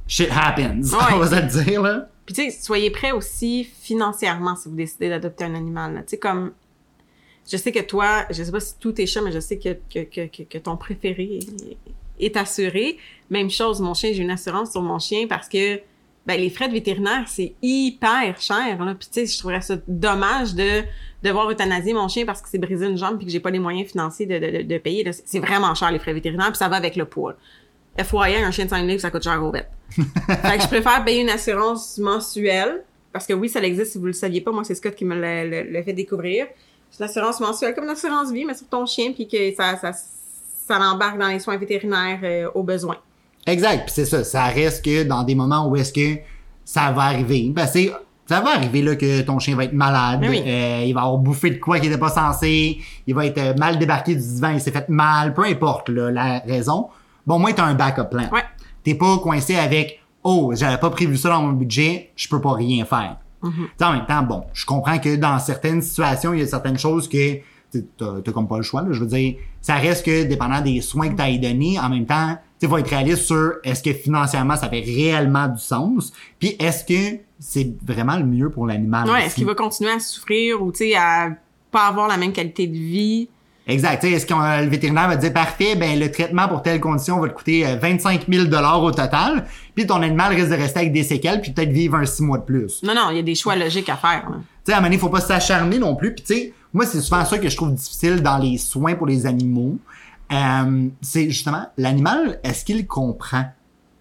shit 0.06 0.28
happens. 0.30 0.74
Mm. 0.82 0.94
Ouais. 0.94 1.14
On 1.14 1.18
va 1.18 1.26
se 1.28 1.34
le 1.60 1.64
dire, 1.64 1.82
là. 1.82 2.06
Puis 2.24 2.34
tu 2.36 2.50
sais, 2.50 2.56
soyez 2.62 2.90
prêts 2.90 3.10
aussi 3.10 3.64
financièrement 3.64 4.54
si 4.56 4.68
vous 4.68 4.76
décidez 4.76 5.08
d'adopter 5.08 5.44
un 5.44 5.54
animal. 5.54 5.94
là. 5.94 6.00
Tu 6.02 6.10
sais, 6.10 6.18
comme 6.18 6.52
je 7.50 7.56
sais 7.56 7.72
que 7.72 7.80
toi, 7.80 8.24
je 8.30 8.42
sais 8.44 8.52
pas 8.52 8.60
si 8.60 8.74
tous 8.78 8.92
tes 8.92 9.06
chats, 9.06 9.20
mais 9.22 9.32
je 9.32 9.40
sais 9.40 9.58
que, 9.58 9.76
que, 9.92 10.04
que, 10.04 10.26
que, 10.28 10.42
que 10.44 10.58
ton 10.58 10.76
préféré 10.76 11.40
est, 12.24 12.36
assuré. 12.36 12.98
Même 13.30 13.50
chose, 13.50 13.80
mon 13.80 13.94
chien, 13.94 14.12
j'ai 14.12 14.22
une 14.22 14.30
assurance 14.30 14.72
sur 14.72 14.82
mon 14.82 14.98
chien 14.98 15.26
parce 15.28 15.48
que 15.48 15.80
ben, 16.24 16.38
les 16.40 16.50
frais 16.50 16.68
de 16.68 16.72
vétérinaire, 16.72 17.24
c'est 17.26 17.54
hyper 17.62 18.40
cher. 18.40 18.84
Là. 18.84 18.94
Puis 18.94 19.08
tu 19.12 19.20
sais, 19.20 19.26
je 19.26 19.38
trouverais 19.38 19.60
ça 19.60 19.76
dommage 19.88 20.54
de 20.54 20.82
devoir 21.22 21.50
euthanasier 21.50 21.94
mon 21.94 22.08
chien 22.08 22.24
parce 22.24 22.40
que 22.40 22.48
c'est 22.48 22.58
brisé 22.58 22.86
une 22.86 22.96
jambe 22.96 23.16
puis 23.16 23.26
que 23.26 23.32
j'ai 23.32 23.40
pas 23.40 23.50
les 23.50 23.58
moyens 23.58 23.90
financiers 23.90 24.26
de, 24.26 24.38
de, 24.38 24.58
de, 24.58 24.62
de 24.62 24.78
payer. 24.78 25.08
C'est 25.12 25.40
vraiment 25.40 25.74
cher 25.74 25.90
les 25.90 25.98
frais 25.98 26.12
vétérinaires 26.12 26.48
puis 26.48 26.58
ça 26.58 26.68
va 26.68 26.76
avec 26.76 26.96
le 26.96 27.04
poids. 27.06 27.34
FYI, 27.98 28.36
un 28.42 28.50
chien 28.50 28.64
de 28.64 28.70
5 28.70 28.86
livres, 28.86 29.00
ça 29.00 29.10
coûte 29.10 29.24
cher 29.24 29.42
aux 29.42 29.50
bêtes. 29.50 29.70
fait 29.90 30.56
que 30.56 30.62
je 30.62 30.68
préfère 30.68 31.04
payer 31.04 31.22
une 31.22 31.28
assurance 31.30 31.98
mensuelle 31.98 32.84
parce 33.12 33.26
que 33.26 33.34
oui, 33.34 33.48
ça 33.48 33.60
existe 33.62 33.92
si 33.92 33.98
vous 33.98 34.06
le 34.06 34.12
saviez 34.14 34.40
pas. 34.40 34.50
Moi, 34.50 34.64
c'est 34.64 34.74
Scott 34.74 34.94
qui 34.94 35.04
me 35.04 35.14
l'a- 35.14 35.82
fait 35.82 35.92
découvrir. 35.92 36.46
C'est 36.90 37.04
une 37.04 37.10
assurance 37.10 37.40
mensuelle 37.40 37.74
comme 37.74 37.84
une 37.84 37.90
assurance 37.90 38.32
vie, 38.32 38.44
mais 38.44 38.54
sur 38.54 38.68
ton 38.68 38.86
chien 38.86 39.12
puis 39.12 39.28
que 39.28 39.54
ça, 39.54 39.76
ça, 39.76 39.92
ça 40.66 40.78
l'embarque 40.78 41.18
dans 41.18 41.28
les 41.28 41.38
soins 41.38 41.56
vétérinaires 41.56 42.20
euh, 42.22 42.48
au 42.54 42.62
besoin. 42.62 42.96
Exact. 43.46 43.84
Puis 43.86 43.92
c'est 43.94 44.04
ça. 44.04 44.24
Ça 44.24 44.44
reste 44.44 44.84
que 44.84 45.02
dans 45.04 45.22
des 45.22 45.34
moments 45.34 45.68
où 45.68 45.76
est-ce 45.76 45.92
que 45.92 46.20
ça 46.64 46.92
va 46.92 47.02
arriver. 47.02 47.52
Parce 47.54 47.72
que 47.72 47.90
ça 48.26 48.40
va 48.40 48.54
arriver 48.54 48.82
là 48.82 48.96
que 48.96 49.22
ton 49.22 49.38
chien 49.38 49.56
va 49.56 49.64
être 49.64 49.72
malade. 49.72 50.20
Mais 50.20 50.28
oui. 50.28 50.42
euh, 50.46 50.84
il 50.86 50.92
va 50.92 51.02
avoir 51.02 51.18
bouffé 51.18 51.50
de 51.50 51.58
quoi 51.58 51.78
qu'il 51.78 51.88
n'était 51.90 52.00
pas 52.00 52.08
censé. 52.08 52.78
Il 53.06 53.14
va 53.14 53.26
être 53.26 53.38
euh, 53.38 53.54
mal 53.54 53.78
débarqué 53.78 54.14
du 54.14 54.20
divan. 54.20 54.50
Il 54.50 54.60
s'est 54.60 54.70
fait 54.70 54.88
mal. 54.88 55.34
Peu 55.34 55.44
importe 55.44 55.88
là, 55.88 56.10
la 56.10 56.38
raison. 56.40 56.88
Bon, 57.26 57.36
au 57.36 57.38
moins, 57.38 57.52
t'as 57.52 57.64
un 57.64 57.74
backup 57.74 58.10
plan. 58.10 58.28
Ouais. 58.32 58.44
T'es 58.84 58.94
pas 58.94 59.18
coincé 59.18 59.56
avec 59.56 60.00
Oh, 60.24 60.52
j'avais 60.54 60.78
pas 60.78 60.90
prévu 60.90 61.16
ça 61.16 61.30
dans 61.30 61.42
mon 61.42 61.52
budget, 61.52 62.12
je 62.14 62.28
peux 62.28 62.40
pas 62.40 62.52
rien 62.52 62.84
faire. 62.84 63.16
Sais, 63.76 63.84
en 63.84 63.92
même 63.92 64.06
temps, 64.06 64.22
bon, 64.22 64.44
je 64.52 64.64
comprends 64.64 65.00
que 65.00 65.16
dans 65.16 65.36
certaines 65.40 65.82
situations, 65.82 66.32
il 66.32 66.38
y 66.38 66.42
a 66.44 66.46
certaines 66.46 66.78
choses 66.78 67.08
que 67.08 67.38
t'as 67.72 68.20
t'as 68.24 68.32
comme 68.32 68.48
pas 68.48 68.56
le 68.56 68.62
choix. 68.62 68.82
Là. 68.82 68.88
Je 68.92 69.00
veux 69.00 69.06
dire, 69.06 69.36
ça 69.60 69.76
reste 69.76 70.04
que 70.04 70.24
dépendant 70.24 70.60
des 70.60 70.80
soins 70.80 71.08
que 71.08 71.16
tu 71.16 71.22
as 71.22 71.36
donné, 71.38 71.78
en 71.78 71.88
même 71.88 72.06
temps, 72.06 72.36
tu 72.60 72.68
faut 72.68 72.78
être 72.78 72.90
réaliste 72.90 73.22
sur 73.22 73.54
est-ce 73.64 73.82
que 73.82 73.92
financièrement 73.92 74.56
ça 74.56 74.68
fait 74.68 74.80
réellement 74.80 75.48
du 75.48 75.60
sens, 75.60 76.12
puis 76.38 76.56
est-ce 76.58 76.84
que 76.84 77.18
c'est 77.42 77.74
vraiment 77.84 78.16
le 78.16 78.24
mieux 78.24 78.50
pour 78.50 78.66
l'animal. 78.66 79.10
Ouais, 79.10 79.26
est-ce 79.26 79.34
qu'il 79.34 79.46
va 79.46 79.54
continuer 79.54 79.90
à 79.90 79.98
souffrir 79.98 80.62
ou, 80.62 80.70
tu 80.70 80.78
sais, 80.78 80.94
à 80.94 81.30
pas 81.72 81.88
avoir 81.88 82.06
la 82.06 82.16
même 82.16 82.32
qualité 82.32 82.68
de 82.68 82.76
vie? 82.76 83.28
Exact. 83.66 84.02
Est-ce 84.04 84.26
que 84.26 84.34
euh, 84.34 84.64
le 84.64 84.68
vétérinaire 84.68 85.08
va 85.08 85.16
te 85.16 85.22
dire 85.22 85.32
parfait, 85.32 85.76
ben 85.76 85.98
le 85.98 86.10
traitement 86.10 86.48
pour 86.48 86.62
telle 86.62 86.80
condition 86.80 87.20
va 87.20 87.28
te 87.28 87.34
coûter 87.34 87.66
euh, 87.66 87.76
25 87.76 88.26
000 88.28 88.46
au 88.46 88.90
total, 88.90 89.46
puis 89.74 89.86
ton 89.86 90.02
animal 90.02 90.34
risque 90.34 90.50
de 90.50 90.56
rester 90.56 90.80
avec 90.80 90.92
des 90.92 91.04
séquelles, 91.04 91.40
puis 91.40 91.52
peut-être 91.52 91.70
vivre 91.70 91.96
un 91.96 92.04
six 92.04 92.22
mois 92.22 92.38
de 92.38 92.44
plus. 92.44 92.82
Non, 92.82 92.94
non, 92.94 93.10
il 93.10 93.16
y 93.16 93.20
a 93.20 93.22
des 93.22 93.34
choix 93.34 93.54
logiques 93.54 93.88
à 93.88 93.96
faire. 93.96 94.24
Tu 94.28 94.36
sais, 94.64 94.72
à 94.72 94.76
un 94.76 94.80
moment 94.80 94.88
donné, 94.88 94.98
faut 94.98 95.08
pas 95.08 95.20
s'acharner 95.20 95.78
non 95.78 95.94
plus. 95.94 96.14
Puis 96.14 96.24
tu 96.24 96.34
sais, 96.34 96.52
moi, 96.72 96.86
c'est 96.86 97.00
souvent 97.00 97.24
ça 97.24 97.38
que 97.38 97.48
je 97.48 97.56
trouve 97.56 97.74
difficile 97.74 98.22
dans 98.22 98.38
les 98.38 98.58
soins 98.58 98.94
pour 98.94 99.06
les 99.06 99.26
animaux. 99.26 99.76
Euh, 100.32 100.88
c'est 101.00 101.28
justement, 101.28 101.66
l'animal, 101.76 102.40
est-ce 102.42 102.64
qu'il 102.64 102.86
comprend? 102.86 103.44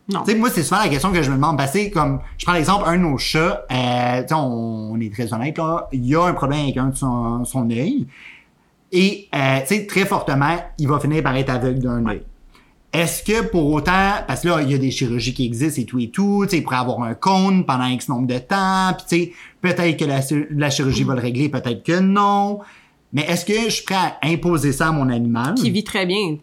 Non. 0.09 0.23
Tu 0.23 0.31
sais, 0.31 0.37
moi, 0.37 0.49
c'est 0.49 0.63
souvent 0.63 0.81
la 0.81 0.89
question 0.89 1.11
que 1.11 1.21
je 1.21 1.29
me 1.29 1.35
demande. 1.35 1.57
Parce 1.57 1.71
que, 1.71 1.89
comme, 1.91 2.19
je 2.37 2.45
prends 2.45 2.53
l'exemple, 2.53 2.83
un 2.87 2.97
de 2.97 3.01
nos 3.01 3.17
chats, 3.17 3.65
euh, 3.71 4.23
on, 4.31 4.91
on 4.93 4.99
est 4.99 5.13
très 5.13 5.33
honnête, 5.33 5.57
là, 5.57 5.87
il 5.91 6.05
y 6.05 6.15
a 6.15 6.23
un 6.23 6.33
problème 6.33 6.61
avec 6.61 6.77
un 6.77 6.87
de 6.87 6.95
son, 6.95 7.43
son 7.45 7.69
œil. 7.69 8.07
Et, 8.91 9.29
euh, 9.33 9.59
tu 9.61 9.67
sais, 9.67 9.85
très 9.85 10.05
fortement, 10.05 10.57
il 10.77 10.87
va 10.87 10.99
finir 10.99 11.23
par 11.23 11.35
être 11.35 11.49
aveugle 11.49 11.79
d'un 11.79 12.05
œil. 12.05 12.23
Est-ce 12.93 13.23
que 13.23 13.41
pour 13.47 13.71
autant, 13.71 14.15
parce 14.27 14.41
que 14.41 14.49
là, 14.49 14.61
il 14.61 14.69
y 14.69 14.73
a 14.73 14.77
des 14.77 14.91
chirurgies 14.91 15.33
qui 15.33 15.45
existent 15.45 15.81
et 15.81 15.85
tout 15.85 15.99
et 15.99 16.09
tout, 16.09 16.41
tu 16.43 16.51
sais, 16.51 16.57
il 16.57 16.63
pourrait 16.63 16.77
avoir 16.77 17.01
un 17.03 17.13
cône 17.13 17.65
pendant 17.65 17.85
X 17.85 18.09
nombre 18.09 18.27
de 18.27 18.37
temps, 18.37 18.93
puis 18.97 19.05
tu 19.07 19.25
sais, 19.25 19.33
peut-être 19.61 19.97
que 19.97 20.05
la, 20.05 20.19
la 20.51 20.69
chirurgie 20.69 21.03
va 21.03 21.15
le 21.15 21.21
régler, 21.21 21.47
peut-être 21.47 21.83
que 21.83 21.99
non. 21.99 22.59
Mais 23.13 23.21
est-ce 23.21 23.45
que 23.45 23.53
je 23.53 23.69
suis 23.69 23.85
prêt 23.85 23.95
à 23.95 24.17
imposer 24.23 24.73
ça 24.73 24.89
à 24.89 24.91
mon 24.91 25.09
animal? 25.09 25.55
Qui 25.55 25.71
vit 25.71 25.85
très 25.85 26.05
bien. 26.05 26.37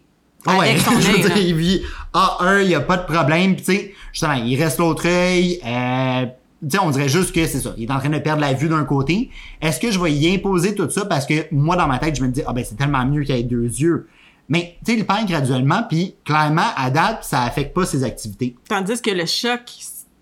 Ah 0.45 0.57
ouais, 0.57 0.69
avec 0.69 0.81
son 0.85 0.99
je 0.99 1.11
veux 1.11 1.17
dire, 1.17 1.37
il 1.37 1.55
vit 1.55 1.81
A1, 2.13 2.63
il 2.63 2.69
y 2.71 2.75
a 2.75 2.81
pas 2.81 2.97
de 2.97 3.05
problème, 3.05 3.55
tu 3.55 3.65
sais, 3.65 3.93
justement, 4.11 4.33
il 4.33 4.55
reste 4.61 4.79
l'autre 4.79 5.07
œil, 5.07 5.59
euh, 5.63 6.25
tu 6.61 6.69
sais, 6.71 6.79
on 6.83 6.89
dirait 6.89 7.09
juste 7.09 7.33
que 7.33 7.45
c'est 7.45 7.59
ça, 7.59 7.73
il 7.77 7.83
est 7.83 7.91
en 7.91 7.99
train 7.99 8.09
de 8.09 8.17
perdre 8.17 8.41
la 8.41 8.53
vue 8.53 8.69
d'un 8.69 8.83
côté. 8.83 9.29
Est-ce 9.61 9.79
que 9.79 9.91
je 9.91 9.99
vais 9.99 10.11
y 10.11 10.33
imposer 10.33 10.75
tout 10.75 10.89
ça 10.89 11.05
parce 11.05 11.25
que 11.25 11.45
moi, 11.51 11.75
dans 11.75 11.87
ma 11.87 11.99
tête, 11.99 12.15
je 12.15 12.23
me 12.23 12.29
dis, 12.29 12.41
ah 12.45 12.53
ben, 12.53 12.65
c'est 12.67 12.75
tellement 12.75 13.05
mieux 13.05 13.23
qu'il 13.23 13.35
ait 13.35 13.43
deux 13.43 13.65
yeux. 13.65 14.07
Mais, 14.49 14.77
tu 14.83 14.93
sais, 14.93 14.97
il 14.97 15.05
perd 15.05 15.27
graduellement, 15.27 15.83
puis 15.87 16.15
clairement, 16.25 16.65
à 16.75 16.89
date, 16.89 17.23
ça 17.23 17.43
affecte 17.43 17.73
pas 17.73 17.85
ses 17.85 18.03
activités. 18.03 18.55
Tandis 18.67 18.99
que 19.01 19.11
le 19.11 19.25
choc 19.27 19.61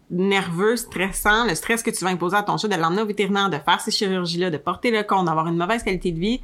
nerveux, 0.10 0.75
stressant, 0.75 1.46
le 1.46 1.55
stress 1.55 1.84
que 1.84 1.91
tu 1.91 2.03
vas 2.03 2.12
imposer 2.12 2.38
à 2.38 2.43
ton 2.43 2.57
chat 2.57 2.67
de 2.67 2.75
l'emmener 2.75 3.01
au 3.01 3.05
vétérinaire, 3.05 3.50
de 3.50 3.57
faire 3.57 3.81
ces 3.81 3.91
chirurgies-là, 3.91 4.50
de 4.50 4.57
porter 4.57 4.91
le 4.91 5.03
compte, 5.03 5.25
d'avoir 5.25 5.48
une 5.48 5.57
mauvaise 5.57 5.84
qualité 5.84 6.12
de 6.12 6.19
vie, 6.19 6.41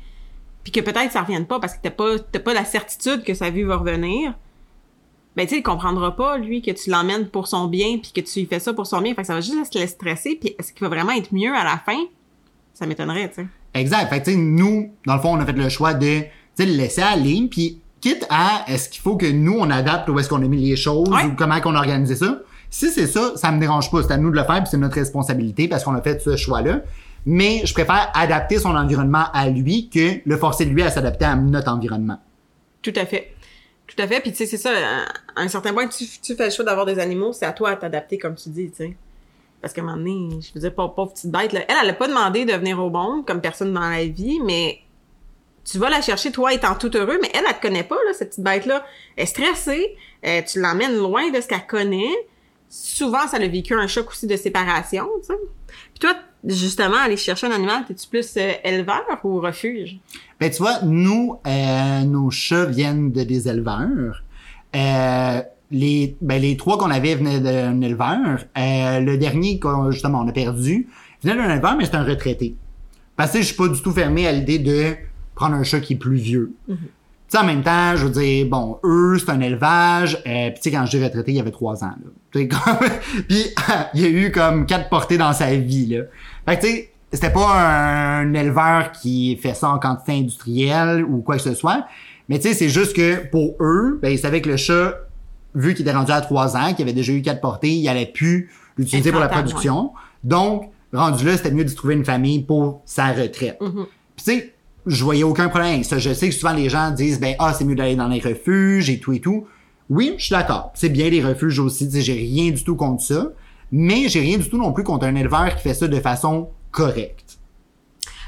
puis 0.64 0.72
que 0.72 0.80
peut-être 0.80 1.12
ça 1.12 1.22
revienne 1.22 1.46
pas 1.46 1.60
parce 1.60 1.76
que 1.76 1.80
t'as 1.82 1.92
pas, 1.92 2.20
t'as 2.20 2.40
pas 2.40 2.54
la 2.54 2.66
certitude 2.66 3.24
que 3.24 3.34
sa 3.34 3.50
vue 3.50 3.66
va 3.66 3.78
revenir, 3.78 4.34
ben 5.36 5.46
tu 5.46 5.56
sais, 5.56 5.60
il 5.60 5.64
comprendra 5.64 6.16
pas, 6.16 6.38
lui, 6.38 6.62
que 6.62 6.72
tu 6.72 6.90
l'emmènes 6.90 7.28
pour 7.28 7.48
son 7.48 7.68
bien 7.68 7.98
puis 7.98 8.12
que 8.14 8.22
tu 8.22 8.40
lui 8.40 8.46
fais 8.46 8.60
ça 8.60 8.74
pour 8.74 8.86
son 8.86 9.02
bien. 9.02 9.16
Fait 9.16 9.22
que 9.22 9.28
ça 9.28 9.34
va 9.34 9.42
juste 9.42 9.76
le 9.76 9.88
stresser 9.88 10.38
puis 10.40 10.56
est-ce 10.60 10.74
qu'il 10.74 10.82
va 10.82 10.90
vraiment 10.90 11.12
être 11.14 11.34
mieux 11.34 11.54
à 11.54 11.64
la 11.64 11.78
fin? 11.78 12.00
Ça 12.74 12.86
m'étonnerait, 12.86 13.30
tu 13.30 13.36
sais. 13.36 13.48
Exact. 13.74 14.10
Fait 14.10 14.20
que, 14.20 14.26
tu 14.26 14.32
sais, 14.32 14.38
nous, 14.38 14.94
dans 15.06 15.16
le 15.16 15.22
fond, 15.22 15.36
on 15.36 15.40
a 15.40 15.46
fait 15.46 15.54
le 15.54 15.70
choix 15.70 15.94
de, 15.94 16.22
tu 16.58 16.64
sais, 16.64 16.70
le 16.70 16.76
laisser 16.78 17.02
aller, 17.02 17.48
puis 17.50 17.80
quitte 18.02 18.26
à, 18.30 18.66
est-ce 18.68 18.90
qu'il 18.90 19.02
faut 19.02 19.16
que 19.16 19.26
nous, 19.32 19.56
on 19.58 19.70
adapte 19.70 20.10
où 20.10 20.20
est-ce 20.20 20.28
qu'on 20.30 20.42
a 20.44 20.48
mis 20.48 20.58
les 20.70 20.76
choses 20.76 21.10
Ouais. 21.10 21.26
ou 21.26 21.36
comment 21.38 21.60
qu'on 21.62 21.76
a 21.76 21.80
organisé 21.80 22.16
ça? 22.16 22.40
Si 22.70 22.90
c'est 22.90 23.08
ça, 23.08 23.34
ça 23.36 23.52
me 23.52 23.60
dérange 23.60 23.92
pas. 23.92 24.02
C'est 24.04 24.12
à 24.14 24.18
nous 24.18 24.32
de 24.32 24.36
le 24.36 24.44
faire, 24.44 24.58
puis 24.58 24.68
c'est 24.70 24.78
notre 24.78 24.96
responsabilité 24.96 25.68
parce 25.68 25.84
qu'on 25.84 25.94
a 25.94 26.02
fait 26.02 26.20
ce 26.22 26.36
choix-là. 26.36 26.82
Mais 27.26 27.62
je 27.66 27.74
préfère 27.74 28.12
adapter 28.16 28.60
son 28.60 28.76
environnement 28.76 29.26
à 29.34 29.48
lui 29.48 29.90
que 29.90 30.20
le 30.26 30.38
forcer 30.38 30.66
lui 30.66 30.82
à 30.84 30.90
s'adapter 30.90 31.24
à 31.26 31.36
notre 31.36 31.72
environnement. 31.72 32.20
Tout 32.82 32.92
à 32.98 33.06
fait. 33.06 33.34
Tout 33.88 34.02
à 34.02 34.08
fait. 34.08 34.20
Puis 34.22 34.32
tu 34.32 34.38
sais, 34.40 34.46
c'est 34.48 34.58
ça, 34.58 34.72
à 35.36 35.42
un 35.42 35.48
certain 35.48 35.72
point, 35.72 35.88
tu, 35.88 36.06
tu 36.22 36.36
fais 36.36 36.46
le 36.46 36.52
choix 36.52 36.66
d'avoir 36.66 36.86
des 36.86 37.00
animaux, 37.00 37.32
c'est 37.32 37.46
à 37.46 37.54
toi 37.54 37.70
à 37.70 37.76
t'adapter, 37.76 38.18
comme 38.18 38.36
tu 38.36 38.50
dis, 38.50 38.70
tu 38.72 38.76
sais. 38.78 38.98
Parce 39.62 39.74
qu'à 39.74 39.82
un 39.82 39.86
moment 39.86 39.98
donné, 39.98 40.42
je 40.42 40.52
veux 40.54 40.60
dire, 40.60 40.74
pauvre, 40.76 40.94
pauvre 40.94 41.14
petite 41.14 41.32
bête, 41.32 41.54
là, 41.54 41.62
elle, 41.70 41.76
elle 41.84 41.90
a 41.92 41.94
pas 41.94 42.08
demandé 42.10 42.44
de 42.44 42.52
venir 42.54 42.78
au 42.84 42.90
monde, 42.90 43.26
comme 43.26 43.40
personne 43.40 43.72
dans 43.72 43.80
la 43.90 44.04
vie, 44.06 44.40
mais 44.46 44.80
tu 45.66 45.78
vas 45.78 45.90
la 45.90 46.02
chercher, 46.02 46.32
toi, 46.32 46.54
étant 46.54 46.76
tout 46.76 46.92
heureux, 46.96 47.18
mais 47.22 47.30
elle, 47.34 47.44
elle 47.48 47.56
te 47.56 47.62
connaît 47.62 47.84
pas, 47.84 47.96
là, 48.08 48.14
cette 48.14 48.30
petite 48.30 48.44
bête-là. 48.44 48.86
Elle 49.16 49.24
est 49.24 49.28
stressée, 49.28 49.96
euh, 50.26 50.42
tu 50.42 50.60
l'emmènes 50.60 50.98
loin 50.98 51.30
de 51.32 51.40
ce 51.40 51.48
qu'elle 51.48 51.66
connaît. 51.66 52.12
Souvent, 52.70 53.28
ça 53.28 53.38
a 53.38 53.48
vécu 53.48 53.74
un 53.74 53.88
choc 53.88 54.10
aussi 54.10 54.28
de 54.28 54.36
séparation, 54.36 55.08
tu 55.22 55.28
sais. 55.28 55.40
Puis 55.68 56.00
toi, 56.00 56.16
justement, 56.44 56.98
aller 56.98 57.18
chercher 57.18 57.48
un 57.48 57.52
animal, 57.52 57.86
t'es-tu 57.88 58.08
plus 58.08 58.34
euh, 58.38 58.52
éleveur 58.64 59.04
ou 59.24 59.40
refuge? 59.40 59.98
Ben, 60.40 60.50
tu 60.50 60.58
vois, 60.58 60.82
nous, 60.84 61.40
euh, 61.46 62.02
nos 62.02 62.32
chats 62.32 62.66
viennent 62.66 63.12
de 63.12 63.24
des 63.24 63.48
éleveurs. 63.48 64.24
Euh, 64.76 65.42
les, 65.72 66.16
ben, 66.22 66.42
les 66.42 66.58
trois 66.58 66.78
qu'on 66.78 66.92
avait 66.92 67.16
venaient 67.16 67.40
d'un 67.40 67.80
éleveur. 67.82 68.40
Euh, 68.58 69.00
le 69.00 69.18
dernier, 69.18 69.60
qu'on, 69.60 69.92
justement, 69.92 70.22
on 70.22 70.28
a 70.28 70.32
perdu, 70.32 70.88
venait 71.24 71.36
d'un 71.36 71.52
éleveur, 71.52 71.76
mais 71.78 71.86
c'est 71.86 71.96
un 71.96 72.04
retraité. 72.04 72.56
Parce 73.16 73.32
que 73.32 73.40
je 73.40 73.44
suis 73.46 73.56
pas 73.56 73.68
du 73.68 73.82
tout 73.82 73.92
fermé 73.92 74.28
à 74.28 74.32
l'idée 74.32 74.60
de 74.60 74.96
prendre 75.36 75.56
un 75.56 75.64
chat 75.64 75.80
qui 75.80 75.94
est 75.94 75.98
plus 75.98 76.18
vieux. 76.18 76.54
Tu 76.68 76.76
sais, 77.28 77.38
en 77.38 77.46
même 77.46 77.64
temps, 77.64 77.96
je 77.96 78.06
veux 78.06 78.12
dire, 78.12 78.46
bon, 78.48 78.78
eux, 78.84 79.18
c'est 79.18 79.32
un 79.32 79.42
élevage. 79.42 80.22
Euh, 80.28 80.52
puis 80.52 80.60
tu 80.62 80.62
sais, 80.62 80.72
quand 80.72 80.86
je 80.86 80.98
dis 80.98 81.04
retraité, 81.04 81.32
il 81.32 81.38
y 81.38 81.40
avait 81.40 81.52
trois 81.52 81.84
ans. 81.84 81.94
Là. 82.04 82.12
Tu 82.32 82.40
sais, 82.40 82.48
comme... 82.48 82.88
puis 83.28 83.46
il 83.96 84.02
y 84.02 84.06
a 84.06 84.10
eu 84.10 84.32
comme 84.32 84.66
quatre 84.66 84.90
portées 84.90 85.18
dans 85.18 85.34
sa 85.34 85.56
vie. 85.56 85.88
Là. 85.88 86.04
Fait 86.48 86.58
que 86.58 86.62
tu 86.62 86.68
sais, 86.68 86.94
c'était 87.12 87.32
pas 87.32 88.20
un 88.20 88.34
éleveur 88.34 88.92
qui 88.92 89.38
fait 89.38 89.54
ça 89.54 89.70
en 89.70 89.80
quantité 89.80 90.14
industrielle 90.14 91.04
ou 91.04 91.22
quoi 91.22 91.38
que 91.38 91.44
ce 91.44 91.54
soit. 91.54 91.86
Mais 92.30 92.40
tu 92.40 92.48
sais, 92.48 92.54
c'est 92.54 92.70
juste 92.70 92.96
que 92.96 93.28
pour 93.30 93.56
eux, 93.60 94.00
ben, 94.02 94.10
ils 94.10 94.18
savaient 94.18 94.42
que 94.42 94.50
le 94.50 94.58
chat, 94.58 94.96
vu 95.54 95.74
qu'il 95.74 95.88
était 95.88 95.96
rendu 95.96 96.12
à 96.12 96.22
trois 96.22 96.58
ans, 96.58 96.74
qu'il 96.74 96.84
avait 96.84 96.94
déjà 96.94 97.14
eu 97.14 97.22
quatre 97.22 97.42
portées, 97.42 97.74
il 97.74 97.88
allait 97.88 98.08
plus 98.08 98.50
l'utiliser 98.78 99.12
pour 99.12 99.20
la 99.20 99.28
production. 99.28 99.92
Donc, 100.24 100.72
rendu 100.94 101.26
là, 101.26 101.38
c'était 101.38 101.52
mieux 101.52 101.66
d'y 101.66 101.76
trouver 101.76 101.96
une 101.96 102.06
famille 102.06 102.44
pour 102.44 102.82
sa 102.86 103.12
retraite. 103.12 103.60
Mhm. 103.62 103.86
Puis 104.16 104.26
tu 104.26 104.32
sais, 104.32 104.54
je 104.86 105.04
voyais 105.04 105.24
aucun 105.24 105.50
problème 105.50 105.84
ça. 105.84 105.98
Je 105.98 106.14
sais 106.14 106.30
que 106.30 106.36
souvent 106.36 106.54
les 106.54 106.70
gens 106.70 106.92
disent 106.92 107.20
ben 107.20 107.36
ah 107.40 107.54
c'est 107.54 107.66
mieux 107.66 107.76
d'aller 107.76 107.96
dans 107.96 108.08
les 108.08 108.20
refuges 108.20 108.90
et 108.90 109.00
tout 109.00 109.14
et 109.14 109.20
tout. 109.20 109.48
Oui, 109.90 110.16
je 110.18 110.26
suis 110.26 110.34
d'accord. 110.34 110.72
C'est 110.76 110.90
bien 110.90 111.10
les 111.10 111.24
refuges 111.24 111.60
aussi. 111.60 111.90
J'ai 112.02 112.14
rien 112.14 112.52
du 112.52 112.64
tout 112.64 112.76
contre 112.76 113.04
ça, 113.04 113.28
mais 113.72 114.08
j'ai 114.10 114.22
rien 114.22 114.38
du 114.38 114.50
tout 114.50 114.58
non 114.58 114.72
plus 114.72 114.84
contre 114.84 115.06
un 115.06 115.16
éleveur 115.16 115.56
qui 115.56 115.62
fait 115.62 115.74
ça 115.74 115.88
de 115.88 116.00
façon 116.00 116.50
correcte. 116.72 117.38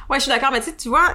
Ouais, 0.10 0.18
je 0.18 0.24
suis 0.24 0.32
d'accord, 0.32 0.52
mais 0.52 0.62
tu 0.62 0.76
tu 0.76 0.90
vois, 0.90 1.08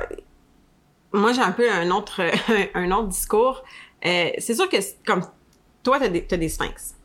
moi 1.12 1.32
j'ai 1.32 1.42
un 1.42 1.52
peu 1.52 1.70
un 1.70 1.90
autre 1.90 2.22
un 2.74 2.90
autre 2.90 3.08
discours. 3.08 3.62
Euh, 4.04 4.30
c'est 4.38 4.54
sûr 4.54 4.68
que 4.68 4.76
comme 5.06 5.22
toi 5.82 5.98
t'as 5.98 6.08
des 6.08 6.24
t'as 6.24 6.36
des 6.36 6.48
sphinx, 6.48 6.96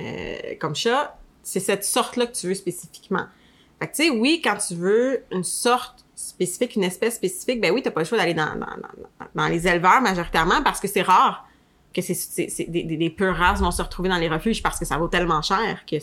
euh, 0.00 0.54
comme 0.60 0.74
chat, 0.74 1.18
c'est 1.42 1.60
cette 1.60 1.84
sorte 1.84 2.16
là 2.16 2.26
que 2.26 2.32
tu 2.32 2.48
veux 2.48 2.54
spécifiquement. 2.54 3.26
Fait 3.80 3.88
que 3.88 3.96
tu 3.96 4.04
sais, 4.04 4.10
oui, 4.10 4.40
quand 4.42 4.56
tu 4.56 4.74
veux 4.74 5.24
une 5.30 5.44
sorte 5.44 6.03
spécifique, 6.14 6.76
une 6.76 6.84
espèce 6.84 7.16
spécifique, 7.16 7.60
ben 7.60 7.72
oui, 7.72 7.82
t'as 7.82 7.90
pas 7.90 8.00
le 8.00 8.06
choix 8.06 8.18
d'aller 8.18 8.34
dans, 8.34 8.54
dans, 8.54 8.66
dans, 8.66 9.26
dans 9.34 9.48
les 9.48 9.66
éleveurs 9.66 10.00
majoritairement 10.00 10.62
parce 10.62 10.80
que 10.80 10.88
c'est 10.88 11.02
rare 11.02 11.46
que 11.94 12.02
c'est, 12.02 12.46
des, 12.68 12.82
des, 12.82 12.96
des 12.96 13.10
pures 13.10 13.36
races 13.36 13.60
vont 13.60 13.70
se 13.70 13.82
retrouver 13.82 14.08
dans 14.08 14.16
les 14.16 14.28
refuges 14.28 14.62
parce 14.62 14.78
que 14.78 14.84
ça 14.84 14.98
vaut 14.98 15.08
tellement 15.08 15.42
cher 15.42 15.84
que 15.88 15.96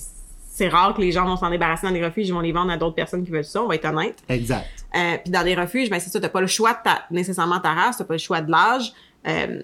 c'est 0.54 0.68
rare 0.68 0.94
que 0.94 1.02
les 1.02 1.12
gens 1.12 1.26
vont 1.26 1.38
s'en 1.38 1.50
débarrasser 1.50 1.88
dans 1.88 1.94
les 1.94 2.04
refuges, 2.04 2.28
ils 2.28 2.34
vont 2.34 2.42
les 2.42 2.52
vendre 2.52 2.72
à 2.72 2.78
d'autres 2.78 2.96
personnes 2.96 3.24
qui 3.24 3.32
veulent 3.32 3.46
ça, 3.46 3.64
on 3.64 3.68
va 3.68 3.76
être 3.76 3.86
honnête. 3.86 4.22
Exact. 4.28 4.68
Euh, 4.96 5.18
puis 5.24 5.32
dans 5.32 5.44
des 5.44 5.56
refuges, 5.56 5.90
ben 5.90 6.00
c'est 6.00 6.10
ça, 6.10 6.20
t'as 6.20 6.30
pas 6.30 6.42
le 6.42 6.48
choix 6.48 6.74
de 6.74 6.80
ta, 6.84 7.06
nécessairement 7.10 7.60
ta 7.60 7.74
race, 7.74 7.98
t'as 7.98 8.04
pas 8.04 8.14
le 8.14 8.20
choix 8.20 8.42
de 8.42 8.52
l'âge. 8.52 8.94
Euh, 9.28 9.64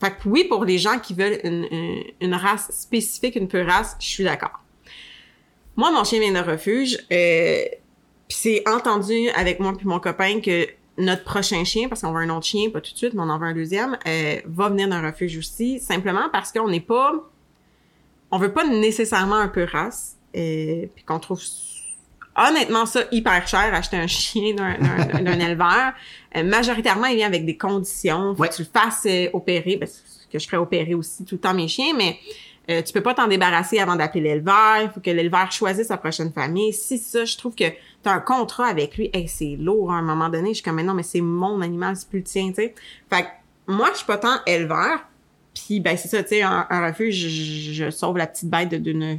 fait 0.00 0.10
que 0.10 0.28
oui, 0.28 0.44
pour 0.44 0.64
les 0.64 0.78
gens 0.78 0.98
qui 0.98 1.14
veulent 1.14 1.40
une, 1.44 1.66
une, 1.70 2.02
une 2.20 2.34
race 2.34 2.70
spécifique, 2.70 3.36
une 3.36 3.48
pure 3.48 3.66
race, 3.66 3.96
je 3.98 4.06
suis 4.06 4.24
d'accord. 4.24 4.60
Moi, 5.76 5.90
mon 5.90 6.04
chien 6.04 6.20
vient 6.20 6.32
de 6.32 6.48
refuge, 6.48 6.98
euh, 7.12 7.64
puis 8.28 8.38
c'est 8.40 8.68
entendu 8.68 9.28
avec 9.30 9.60
moi 9.60 9.72
puis 9.76 9.86
mon 9.86 10.00
copain 10.00 10.40
que 10.40 10.66
notre 10.96 11.24
prochain 11.24 11.64
chien, 11.64 11.88
parce 11.88 12.02
qu'on 12.02 12.12
veut 12.12 12.22
un 12.22 12.30
autre 12.30 12.46
chien, 12.46 12.70
pas 12.70 12.80
tout 12.80 12.92
de 12.92 12.96
suite, 12.96 13.14
mais 13.14 13.22
on 13.22 13.28
en 13.28 13.38
veut 13.38 13.46
un 13.46 13.54
deuxième, 13.54 13.98
euh, 14.06 14.40
va 14.46 14.68
venir 14.68 14.88
d'un 14.88 15.02
refuge 15.04 15.36
aussi, 15.36 15.80
simplement 15.80 16.28
parce 16.32 16.52
qu'on 16.52 16.68
n'est 16.68 16.80
pas... 16.80 17.12
On 18.30 18.38
veut 18.38 18.52
pas 18.52 18.64
nécessairement 18.66 19.36
un 19.36 19.48
peu 19.48 19.64
race, 19.64 20.16
euh, 20.36 20.86
puis 20.94 21.04
qu'on 21.04 21.18
trouve 21.18 21.40
honnêtement 22.36 22.86
ça 22.86 23.02
hyper 23.12 23.46
cher 23.46 23.72
acheter 23.74 23.96
un 23.96 24.06
chien 24.08 24.54
d'un, 24.54 25.38
éleveur. 25.40 25.92
Euh, 26.36 26.42
majoritairement, 26.42 27.06
il 27.06 27.16
vient 27.16 27.26
avec 27.26 27.44
des 27.44 27.56
conditions. 27.56 28.34
Faut 28.34 28.42
Ouais. 28.42 28.48
que 28.48 28.54
tu 28.56 28.62
le 28.62 28.68
fasses 28.72 29.06
euh, 29.06 29.28
opérer, 29.32 29.76
parce 29.76 30.02
que 30.32 30.38
je 30.38 30.46
ferais 30.46 30.56
opérer 30.56 30.94
aussi 30.94 31.24
tout 31.24 31.36
le 31.36 31.40
temps 31.40 31.54
mes 31.54 31.68
chiens, 31.68 31.92
mais 31.96 32.18
euh, 32.70 32.82
tu 32.82 32.92
peux 32.92 33.02
pas 33.02 33.14
t'en 33.14 33.26
débarrasser 33.28 33.78
avant 33.78 33.94
d'appeler 33.94 34.22
l'éleveur. 34.22 34.78
Il 34.82 34.90
faut 34.90 35.00
que 35.00 35.10
l'éleveur 35.10 35.52
choisisse 35.52 35.88
sa 35.88 35.98
prochaine 35.98 36.32
famille. 36.32 36.72
Si 36.72 36.98
ça, 36.98 37.24
je 37.24 37.36
trouve 37.36 37.54
que 37.54 37.64
t'as 38.04 38.12
un 38.12 38.20
contrat 38.20 38.66
avec 38.66 38.96
lui. 38.96 39.10
Hey, 39.12 39.26
c'est 39.28 39.56
lourd 39.56 39.90
à 39.90 39.96
un 39.96 40.02
moment 40.02 40.28
donné. 40.28 40.50
Je 40.50 40.54
suis 40.54 40.62
comme, 40.62 40.76
mais 40.76 40.82
non, 40.82 40.94
mais 40.94 41.02
c'est 41.02 41.20
mon 41.20 41.60
animal, 41.60 41.96
c'est 41.96 42.08
plus 42.08 42.20
le 42.20 42.24
tien, 42.24 42.48
tu 42.48 42.54
sais. 42.56 42.74
Fait 43.10 43.22
que 43.22 43.28
moi, 43.72 43.88
je 43.92 43.98
suis 43.98 44.06
pas 44.06 44.18
tant 44.18 44.36
éleveur. 44.46 45.00
Puis, 45.54 45.80
ben, 45.80 45.96
c'est 45.96 46.08
ça, 46.08 46.22
tu 46.22 46.30
sais, 46.30 46.42
un, 46.42 46.66
refuge, 46.86 47.16
je, 47.16 47.90
sauve 47.90 48.18
la 48.18 48.26
petite 48.26 48.48
bête 48.48 48.74
d'une 48.74 49.18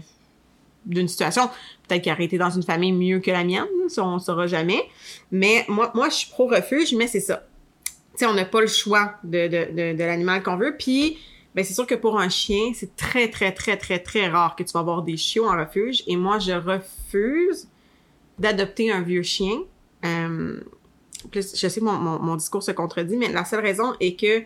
d'une 0.86 1.08
situation. 1.08 1.50
Peut-être 1.88 2.04
qu'il 2.04 2.12
aurait 2.12 2.25
été 2.25 2.38
dans 2.38 2.51
une 2.51 2.62
famille 2.62 2.92
mieux 2.92 3.20
que 3.20 3.32
la 3.32 3.44
mienne, 3.44 3.65
ça, 3.88 4.06
on 4.06 4.20
saura 4.20 4.46
jamais. 4.46 4.84
Mais 5.32 5.65
moi, 5.68 5.92
moi, 5.96 6.10
je 6.10 6.15
suis 6.15 6.30
pro-refuge, 6.30 6.94
mais 6.94 7.08
c'est 7.08 7.22
ça. 7.22 7.44
Tu 7.86 7.92
sais, 8.18 8.25
on 8.27 8.36
n'a 8.36 8.46
pas 8.46 8.62
le 8.62 8.68
choix 8.68 9.15
de, 9.24 9.48
de, 9.48 9.72
de, 9.72 9.98
de 9.98 10.04
l'animal 10.04 10.44
qu'on 10.44 10.58
veut. 10.58 10.75
Puis, 10.77 11.18
ben, 11.56 11.65
c'est 11.65 11.74
sûr 11.74 11.88
que 11.88 11.96
pour 11.96 12.20
un 12.20 12.30
chien, 12.30 12.72
c'est 12.75 12.96
très, 12.96 13.30
très, 13.30 13.51
très, 13.51 13.77
très, 13.77 13.98
très 13.98 14.27
rare 14.27 14.56
que 14.56 14.62
tu 14.62 14.74
vas 14.74 14.82
avoir 14.82 15.01
des 15.01 15.18
chiots 15.18 15.48
en 15.48 15.58
refuge. 15.58 16.04
Et 16.06 16.18
moi, 16.18 16.38
je 16.38 16.51
refuse 16.51 17.68
d'adopter 18.39 18.92
un 18.92 19.01
vieux 19.01 19.24
chien. 19.24 19.60
Euh, 20.06 20.60
plus, 21.32 21.56
je 21.56 21.68
sais 21.68 21.80
que 21.80 21.86
mon, 21.86 22.36
discours 22.36 22.63
se 22.63 22.72
contredit, 22.72 23.18
mais 23.18 23.32
la 23.32 23.46
seule 23.46 23.62
raison 23.62 23.94
est 24.00 24.20
que 24.20 24.44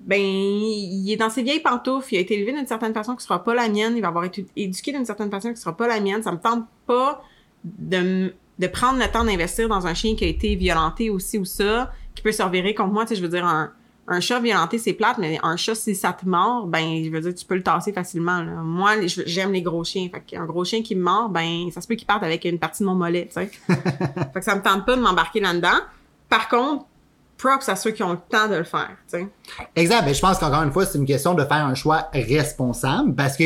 ben 0.00 0.20
il 0.20 1.12
est 1.12 1.16
dans 1.16 1.30
ses 1.30 1.42
vieilles 1.42 1.60
pantoufles, 1.60 2.14
il 2.14 2.16
a 2.16 2.20
été 2.20 2.34
élevé 2.34 2.52
d'une 2.52 2.66
certaine 2.66 2.92
façon 2.92 3.14
qui 3.14 3.22
sera 3.22 3.44
pas 3.44 3.54
la 3.54 3.68
mienne, 3.68 3.94
il 3.96 4.00
va 4.00 4.08
avoir 4.08 4.24
été 4.24 4.46
éduqué 4.56 4.90
d'une 4.90 5.04
certaine 5.04 5.30
façon 5.30 5.52
qui 5.52 5.60
sera 5.60 5.76
pas 5.76 5.86
la 5.86 6.00
mienne, 6.00 6.22
ça 6.22 6.32
me 6.32 6.38
tente 6.38 6.64
pas 6.86 7.22
de 7.62 8.32
prendre 8.72 8.98
le 8.98 9.06
temps 9.06 9.24
d'investir 9.24 9.68
dans 9.68 9.86
un 9.86 9.94
chien 9.94 10.16
qui 10.16 10.24
a 10.24 10.26
été 10.26 10.56
violenté 10.56 11.08
aussi 11.10 11.38
ou 11.38 11.44
ça, 11.44 11.92
qui 12.14 12.22
peut 12.22 12.32
se 12.32 12.42
revirer 12.42 12.74
contre 12.74 12.92
moi, 12.92 13.04
tu 13.04 13.10
sais, 13.10 13.16
je 13.16 13.22
veux 13.22 13.28
dire 13.28 13.44
un 13.44 13.72
un 14.08 14.20
chat 14.20 14.40
violenté 14.40 14.78
c'est 14.78 14.92
plate, 14.92 15.18
mais 15.18 15.38
un 15.42 15.56
chat 15.56 15.74
si 15.74 15.94
ça 15.94 16.12
te 16.12 16.26
mord, 16.28 16.66
ben 16.66 17.02
je 17.04 17.10
veux 17.10 17.20
dire 17.20 17.34
tu 17.34 17.44
peux 17.44 17.54
le 17.54 17.62
tasser 17.62 17.92
facilement. 17.92 18.42
là. 18.42 18.62
Moi 18.62 19.06
j'aime 19.06 19.52
les 19.52 19.62
gros 19.62 19.84
chiens, 19.84 20.08
fait 20.12 20.20
qu'un 20.20 20.44
gros 20.44 20.64
chien 20.64 20.82
qui 20.82 20.94
me 20.96 21.02
mord, 21.02 21.28
ben 21.28 21.70
ça 21.72 21.80
se 21.80 21.86
peut 21.86 21.94
qu'il 21.94 22.06
parte 22.06 22.22
avec 22.22 22.44
une 22.44 22.58
partie 22.58 22.82
de 22.82 22.88
mon 22.88 22.94
mollet, 22.94 23.26
tu 23.26 23.34
sais. 23.34 23.50
fait 23.68 24.40
que 24.40 24.44
ça 24.44 24.56
me 24.56 24.62
tente 24.62 24.84
pas 24.86 24.96
de 24.96 25.00
m'embarquer 25.00 25.40
là-dedans. 25.40 25.80
Par 26.28 26.48
contre, 26.48 26.86
props 27.38 27.68
à 27.68 27.76
ceux 27.76 27.90
qui 27.92 28.02
ont 28.02 28.12
le 28.12 28.20
temps 28.28 28.48
de 28.48 28.56
le 28.56 28.64
faire, 28.64 28.96
tu 29.10 29.18
sais. 29.18 29.28
Exact. 29.76 30.04
Ben, 30.04 30.14
je 30.14 30.20
pense 30.20 30.38
qu'encore 30.38 30.62
une 30.62 30.72
fois, 30.72 30.84
c'est 30.86 30.98
une 30.98 31.06
question 31.06 31.34
de 31.34 31.44
faire 31.44 31.64
un 31.64 31.74
choix 31.74 32.08
responsable 32.12 33.14
parce 33.14 33.36
que 33.36 33.44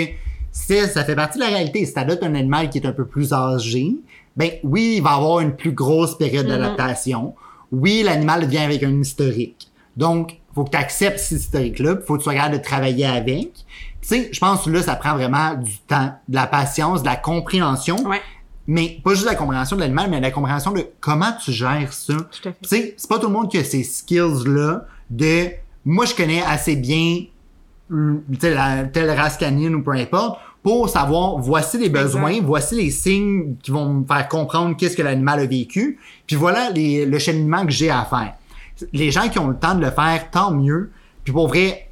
ça 0.53 1.05
fait 1.05 1.17
partie 1.17 1.39
de 1.39 1.45
la 1.45 1.51
réalité. 1.51 1.85
Si 1.85 1.93
t'adoptes 1.93 2.23
un 2.23 2.35
animal 2.35 2.71
qui 2.71 2.79
est 2.79 2.87
un 2.87 2.93
peu 2.93 3.07
plus 3.07 3.33
âgé, 3.33 3.97
ben 4.37 4.51
oui, 4.63 4.95
il 4.97 5.03
va 5.03 5.13
avoir 5.13 5.41
une 5.41 5.55
plus 5.55 5.73
grosse 5.73 6.17
période 6.17 6.47
d'adaptation. 6.47 7.35
Oui, 7.73 8.03
l'animal 8.03 8.47
vient 8.47 8.65
avec 8.65 8.83
un 8.83 9.01
historique. 9.01 9.71
Donc, 9.97 10.39
faut 10.57 10.65
que 10.65 10.71
tu 10.71 10.77
acceptes 10.77 11.19
cet 11.19 11.39
historique-là, 11.39 11.99
faut 12.05 12.15
que 12.15 12.19
tu 12.19 12.25
sois 12.25 12.35
capable 12.35 12.57
de 12.57 12.63
travailler 12.63 13.07
avec. 13.07 13.53
Tu 14.01 14.09
sais, 14.09 14.31
je 14.33 14.41
pense 14.41 14.65
que 14.65 14.71
là, 14.71 14.83
ça 14.83 14.97
prend 14.97 15.15
vraiment 15.15 15.55
du 15.55 15.79
temps, 15.87 16.15
de 16.29 16.35
la 16.35 16.47
patience, 16.47 17.03
de 17.03 17.07
la 17.07 17.17
compréhension. 17.17 17.97
Ouais. 18.09 18.21
Mais 18.67 18.99
pas 19.05 19.15
juste 19.15 19.27
la 19.27 19.35
compréhension 19.35 19.77
de 19.77 19.83
l'animal, 19.83 20.11
mais 20.11 20.19
la 20.19 20.33
compréhension 20.33 20.73
de 20.73 20.85
comment 21.01 21.33
tu 21.45 21.53
gères 21.53 21.93
ça. 21.93 22.15
Tu 22.43 22.51
sais, 22.63 22.95
c'est 22.97 23.09
pas 23.09 23.19
tout 23.19 23.29
le 23.29 23.35
monde 23.35 23.51
qui 23.51 23.59
a 23.59 23.65
ces 23.65 23.85
skills-là 23.85 24.87
de 25.11 25.51
moi 25.85 26.05
je 26.05 26.15
connais 26.15 26.43
assez 26.43 26.75
bien 26.75 27.27
sais, 28.41 28.55
la 28.55 28.85
telle 28.85 29.11
race 29.11 29.37
canine 29.37 29.75
ou 29.75 29.83
peu 29.83 29.93
importe 29.93 30.41
pour 30.63 30.89
savoir 30.89 31.39
voici 31.39 31.79
les 31.79 31.89
besoins, 31.89 32.41
voici 32.43 32.75
les 32.75 32.91
signes 32.91 33.55
qui 33.63 33.71
vont 33.71 33.89
me 33.89 34.07
faire 34.07 34.27
comprendre 34.27 34.77
qu'est-ce 34.77 34.97
que 34.97 35.03
l'animal 35.03 35.39
a 35.39 35.47
vécu, 35.47 36.01
puis 36.27 36.35
voilà 36.35 36.71
les, 36.71 37.07
le 37.07 37.19
cheminement 37.21 37.65
que 37.65 37.71
j'ai 37.71 37.91
à 37.91 38.05
faire. 38.05 38.35
Les 38.93 39.11
gens 39.11 39.29
qui 39.29 39.39
ont 39.39 39.49
le 39.49 39.57
temps 39.57 39.75
de 39.75 39.81
le 39.85 39.91
faire, 39.91 40.31
tant 40.31 40.51
mieux. 40.53 40.91
Puis 41.25 41.33
pour 41.33 41.49
vrai, 41.49 41.89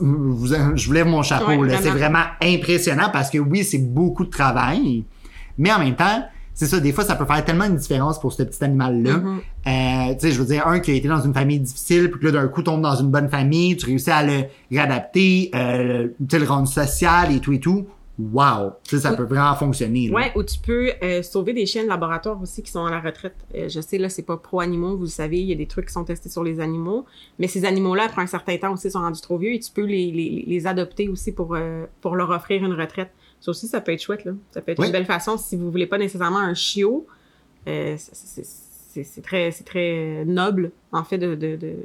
vous- 0.00 0.46
je 0.76 0.86
vous 0.86 0.92
lève 0.92 1.06
mon 1.06 1.22
chapeau, 1.22 1.48
Ouais, 1.50 1.68
là. 1.68 1.78
c'est 1.80 1.90
vraiment. 1.90 2.18
vraiment 2.20 2.24
impressionnant 2.42 3.08
parce 3.12 3.30
que 3.30 3.38
oui, 3.38 3.64
c'est 3.64 3.78
beaucoup 3.78 4.24
de 4.24 4.30
travail, 4.30 5.04
mais 5.58 5.72
en 5.72 5.78
même 5.78 5.96
temps, 5.96 6.24
c'est 6.56 6.66
ça, 6.66 6.78
des 6.78 6.92
fois, 6.92 7.02
ça 7.02 7.16
peut 7.16 7.24
faire 7.24 7.44
tellement 7.44 7.64
une 7.64 7.74
différence 7.76 8.20
pour 8.20 8.32
ce 8.32 8.44
petit 8.44 8.62
animal-là. 8.62 9.14
Mm-hmm. 9.14 9.38
Euh, 9.66 10.14
tu 10.14 10.20
sais, 10.20 10.30
je 10.32 10.38
veux 10.38 10.46
dire, 10.46 10.68
un 10.68 10.78
qui 10.78 10.92
a 10.92 10.94
été 10.94 11.08
dans 11.08 11.20
une 11.20 11.34
famille 11.34 11.58
difficile, 11.58 12.08
puis 12.12 12.20
que 12.20 12.26
là, 12.26 12.32
d'un 12.42 12.46
coup, 12.46 12.62
tombe 12.62 12.80
dans 12.80 12.94
une 12.94 13.10
bonne 13.10 13.28
famille, 13.28 13.76
tu 13.76 13.86
réussis 13.86 14.10
à 14.12 14.22
le 14.22 14.44
réadapter, 14.70 15.50
euh, 15.54 16.08
tu 16.20 16.26
sais, 16.30 16.38
le 16.38 16.46
rendre 16.46 16.68
social 16.68 17.34
et 17.34 17.40
tout 17.40 17.52
et 17.52 17.58
tout. 17.58 17.86
Wow! 18.18 18.74
Tu 18.84 18.94
sais, 18.96 19.02
ça 19.02 19.14
peut 19.14 19.24
vraiment 19.24 19.54
fonctionner. 19.56 20.08
là. 20.08 20.14
Ouais, 20.14 20.32
ou 20.36 20.44
tu 20.44 20.58
peux 20.60 20.92
euh, 21.02 21.22
sauver 21.22 21.52
des 21.52 21.66
chiens 21.66 21.82
de 21.82 21.88
laboratoire 21.88 22.40
aussi 22.40 22.62
qui 22.62 22.70
sont 22.70 22.84
à 22.86 22.90
la 22.90 23.00
retraite. 23.00 23.34
Euh, 23.56 23.68
je 23.68 23.80
sais, 23.80 23.98
là, 23.98 24.08
c'est 24.08 24.22
pas 24.22 24.36
pro-animaux, 24.36 24.96
vous 24.96 25.02
le 25.02 25.08
savez, 25.08 25.40
il 25.40 25.46
y 25.48 25.52
a 25.52 25.56
des 25.56 25.66
trucs 25.66 25.86
qui 25.86 25.92
sont 25.92 26.04
testés 26.04 26.28
sur 26.28 26.44
les 26.44 26.60
animaux, 26.60 27.06
mais 27.40 27.48
ces 27.48 27.64
animaux-là, 27.64 28.04
après 28.04 28.22
un 28.22 28.26
certain 28.28 28.56
temps 28.56 28.72
aussi, 28.72 28.88
sont 28.90 29.00
rendus 29.00 29.20
trop 29.20 29.36
vieux 29.36 29.52
et 29.54 29.58
tu 29.58 29.72
peux 29.72 29.84
les, 29.84 30.12
les, 30.12 30.44
les 30.46 30.66
adopter 30.68 31.08
aussi 31.08 31.32
pour, 31.32 31.56
euh, 31.56 31.86
pour 32.00 32.14
leur 32.14 32.30
offrir 32.30 32.64
une 32.64 32.74
retraite. 32.74 33.10
Ça 33.40 33.50
aussi, 33.50 33.66
ça 33.66 33.80
peut 33.80 33.92
être 33.92 34.02
chouette, 34.02 34.24
là. 34.24 34.32
Ça 34.52 34.60
peut 34.62 34.70
être 34.72 34.78
Oui. 34.78 34.86
une 34.86 34.92
belle 34.92 35.06
façon 35.06 35.36
si 35.36 35.56
vous 35.56 35.70
voulez 35.70 35.86
pas 35.88 35.98
nécessairement 35.98 36.38
un 36.38 36.54
chiot. 36.54 37.06
C'est- 37.66 38.44
c'est- 39.02 39.22
très, 39.22 39.50
très 39.50 40.24
noble, 40.24 40.70
en 40.92 41.02
fait, 41.04 41.18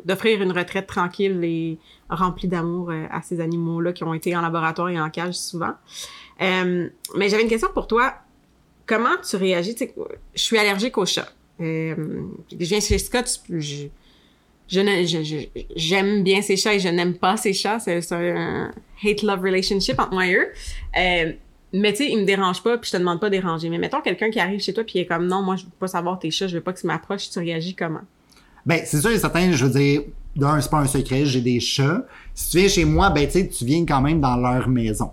d'offrir 0.06 0.42
une 0.42 0.52
retraite 0.52 0.88
tranquille 0.88 1.40
et 1.44 1.78
remplie 2.10 2.48
d'amour 2.48 2.92
euh, 2.92 3.06
à 3.12 3.22
ces 3.22 3.40
animaux-là 3.42 3.94
qui 3.94 4.04
ont 4.04 4.14
été 4.14 4.36
en 4.36 4.42
laboratoire 4.42 4.90
et 4.90 5.00
en 5.00 5.10
cage 5.10 5.36
souvent. 5.36 5.74
Euh, 6.42 6.88
mais 7.16 7.30
j'avais 7.30 7.44
une 7.44 7.50
question 7.50 7.70
pour 7.74 7.88
toi. 7.88 8.14
Comment 8.86 9.18
tu 9.28 9.36
réagis? 9.36 9.76
Je 10.36 10.42
suis 10.42 10.58
allergique 10.58 10.98
aux 10.98 11.06
chats. 11.06 11.30
Euh, 11.62 11.96
je 12.52 12.56
viens 12.66 12.80
chez 12.80 12.98
Scott, 12.98 13.42
je, 13.50 13.88
j'aime 14.68 16.24
bien 16.24 16.42
ces 16.42 16.58
chats 16.58 16.74
et 16.76 16.80
je 16.80 16.90
n'aime 16.90 17.16
pas 17.16 17.38
ces 17.38 17.54
chats. 17.54 17.80
C'est, 17.80 18.12
un 18.14 18.72
hate-love 19.04 19.42
relationship 19.42 20.00
entre 20.00 20.14
moi 20.14 20.26
et 20.28 20.36
eux. 20.36 20.48
Euh, 20.98 21.34
mais 21.74 21.92
tu 21.92 22.00
sais, 22.00 22.12
ils 22.12 22.20
me 22.20 22.26
dérangent 22.26 22.64
pas, 22.64 22.78
puis 22.78 22.90
je 22.90 22.98
te 22.98 22.98
demande 22.98 23.20
pas 23.20 23.30
de 23.30 23.36
déranger. 23.36 23.70
Mais 23.70 23.78
mettons 23.78 24.02
quelqu'un 24.02 24.30
qui 24.30 24.40
arrive 24.40 24.60
chez 24.60 24.74
toi 24.74 24.84
puis 24.84 25.00
il 25.00 25.02
est 25.02 25.06
comme 25.06 25.28
non, 25.28 25.42
moi 25.42 25.56
je 25.56 25.66
veux 25.66 25.72
pas 25.80 25.88
savoir 25.88 26.20
tes 26.20 26.32
chats, 26.32 26.48
je 26.48 26.56
veux 26.56 26.64
pas 26.64 26.74
que 26.74 26.80
tu 26.80 26.88
m'approches, 26.88 27.30
tu 27.30 27.40
réagis 27.40 27.76
comment? 27.76 28.02
Ben, 28.66 28.82
c'est 28.86 29.00
sûr 29.00 29.12
et 29.12 29.20
certain, 29.20 29.52
je 29.52 29.66
veux 29.66 29.72
dire, 29.72 30.02
d'un, 30.36 30.60
c'est 30.62 30.70
pas 30.70 30.80
un 30.80 30.88
secret, 30.88 31.26
j'ai 31.26 31.42
des 31.42 31.60
chats. 31.60 32.04
Si 32.34 32.52
tu 32.52 32.58
viens 32.58 32.68
chez 32.68 32.86
moi, 32.86 33.10
ben, 33.10 33.26
tu 33.26 33.34
sais, 33.34 33.48
tu 33.48 33.66
viens 33.66 33.86
quand 33.86 34.02
même 34.02 34.20
dans 34.20 34.36
leur 34.36 34.68
maison. 34.68 35.12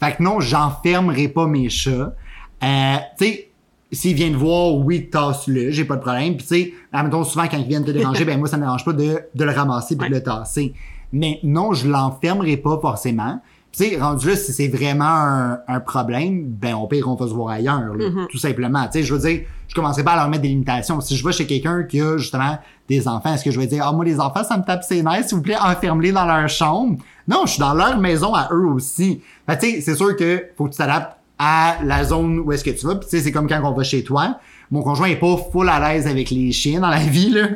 Fait 0.00 0.16
que 0.16 0.22
non, 0.22 0.40
j'enfermerai 0.40 1.28
pas 1.28 1.46
mes 1.46 1.68
chats. 1.68 2.14
Euh, 2.62 2.96
tu 3.18 3.24
sais, 3.24 3.50
s'ils 3.90 4.14
viennent 4.14 4.36
voir, 4.36 4.74
oui, 4.74 5.08
tasse-le, 5.10 5.70
j'ai 5.70 5.84
pas 5.84 5.96
de 5.96 6.00
problème. 6.00 6.36
Puis 6.36 6.46
tu 6.46 6.54
sais, 6.54 6.74
admettons, 6.92 7.24
souvent, 7.24 7.46
quand 7.48 7.58
ils 7.58 7.66
viennent 7.66 7.84
te 7.84 7.90
déranger, 7.90 8.24
ben, 8.26 8.38
moi, 8.38 8.48
ça 8.48 8.56
me 8.56 8.62
dérange 8.62 8.84
pas 8.84 8.92
de, 8.92 9.20
de 9.34 9.44
le 9.44 9.50
ramasser 9.50 9.96
puis 9.96 10.08
de 10.08 10.14
le 10.14 10.22
tasser. 10.22 10.74
Mais 11.12 11.40
non, 11.42 11.72
je 11.72 11.88
l'enfermerai 11.88 12.56
pas 12.58 12.78
forcément. 12.80 13.40
Tu 13.78 13.90
sais, 13.90 14.00
rendu 14.00 14.28
là, 14.28 14.36
si 14.36 14.52
c'est 14.52 14.68
vraiment 14.68 15.04
un, 15.04 15.58
un 15.68 15.80
problème, 15.80 16.44
ben, 16.46 16.74
au 16.74 16.86
pire, 16.86 17.06
on 17.08 17.14
va 17.14 17.26
se 17.28 17.32
voir 17.32 17.50
ailleurs, 17.50 17.94
là, 17.94 18.08
Mm-hmm. 18.08 18.26
tout 18.30 18.38
simplement. 18.38 18.84
Tu 18.86 18.92
sais, 18.98 19.02
je 19.04 19.14
veux 19.14 19.20
dire, 19.20 19.42
je 19.68 19.74
commencerai 19.74 20.02
pas 20.02 20.12
à 20.12 20.16
leur 20.16 20.28
mettre 20.28 20.42
des 20.42 20.48
limitations. 20.48 21.00
Si 21.00 21.16
je 21.16 21.24
vais 21.24 21.32
chez 21.32 21.46
quelqu'un 21.46 21.84
qui 21.84 22.00
a, 22.00 22.16
justement, 22.16 22.58
des 22.88 23.06
enfants, 23.06 23.34
est-ce 23.34 23.44
que 23.44 23.50
je 23.50 23.60
vais 23.60 23.66
dire, 23.66 23.84
ah, 23.86 23.92
moi, 23.92 24.04
les 24.04 24.18
enfants, 24.18 24.42
ça 24.42 24.56
me 24.56 24.64
tape 24.64 24.82
ses 24.82 25.02
nerfs, 25.02 25.24
s'il 25.28 25.36
vous 25.36 25.42
plaît, 25.42 25.56
enferme-les 25.60 26.12
dans 26.12 26.24
leur 26.24 26.48
chambre? 26.48 26.98
Non, 27.28 27.42
je 27.44 27.52
suis 27.52 27.60
dans 27.60 27.74
leur 27.74 27.98
maison 27.98 28.34
à 28.34 28.48
eux 28.52 28.66
aussi. 28.66 29.20
Fait 29.46 29.56
que, 29.56 29.60
tu 29.64 29.70
sais, 29.74 29.80
c'est 29.82 29.94
sûr 29.94 30.16
que 30.16 30.42
faut 30.56 30.64
que 30.64 30.70
tu 30.70 30.78
t'adaptes 30.78 31.16
à 31.38 31.76
la 31.84 32.02
zone 32.02 32.40
où 32.40 32.50
est-ce 32.50 32.64
que 32.64 32.70
tu 32.70 32.86
vas. 32.86 32.96
Puis, 32.96 33.08
tu 33.08 33.16
sais, 33.16 33.22
c'est 33.22 33.30
comme 33.32 33.46
quand 33.48 33.60
on 33.62 33.72
va 33.72 33.84
chez 33.84 34.02
toi. 34.02 34.38
Mon 34.70 34.82
conjoint 34.82 35.06
est 35.08 35.16
pas 35.16 35.36
full 35.52 35.68
à 35.68 35.78
l'aise 35.78 36.06
avec 36.06 36.30
les 36.30 36.50
chiens 36.52 36.80
dans 36.80 36.88
la 36.88 36.98
vie, 37.16 37.30
là. 37.30 37.46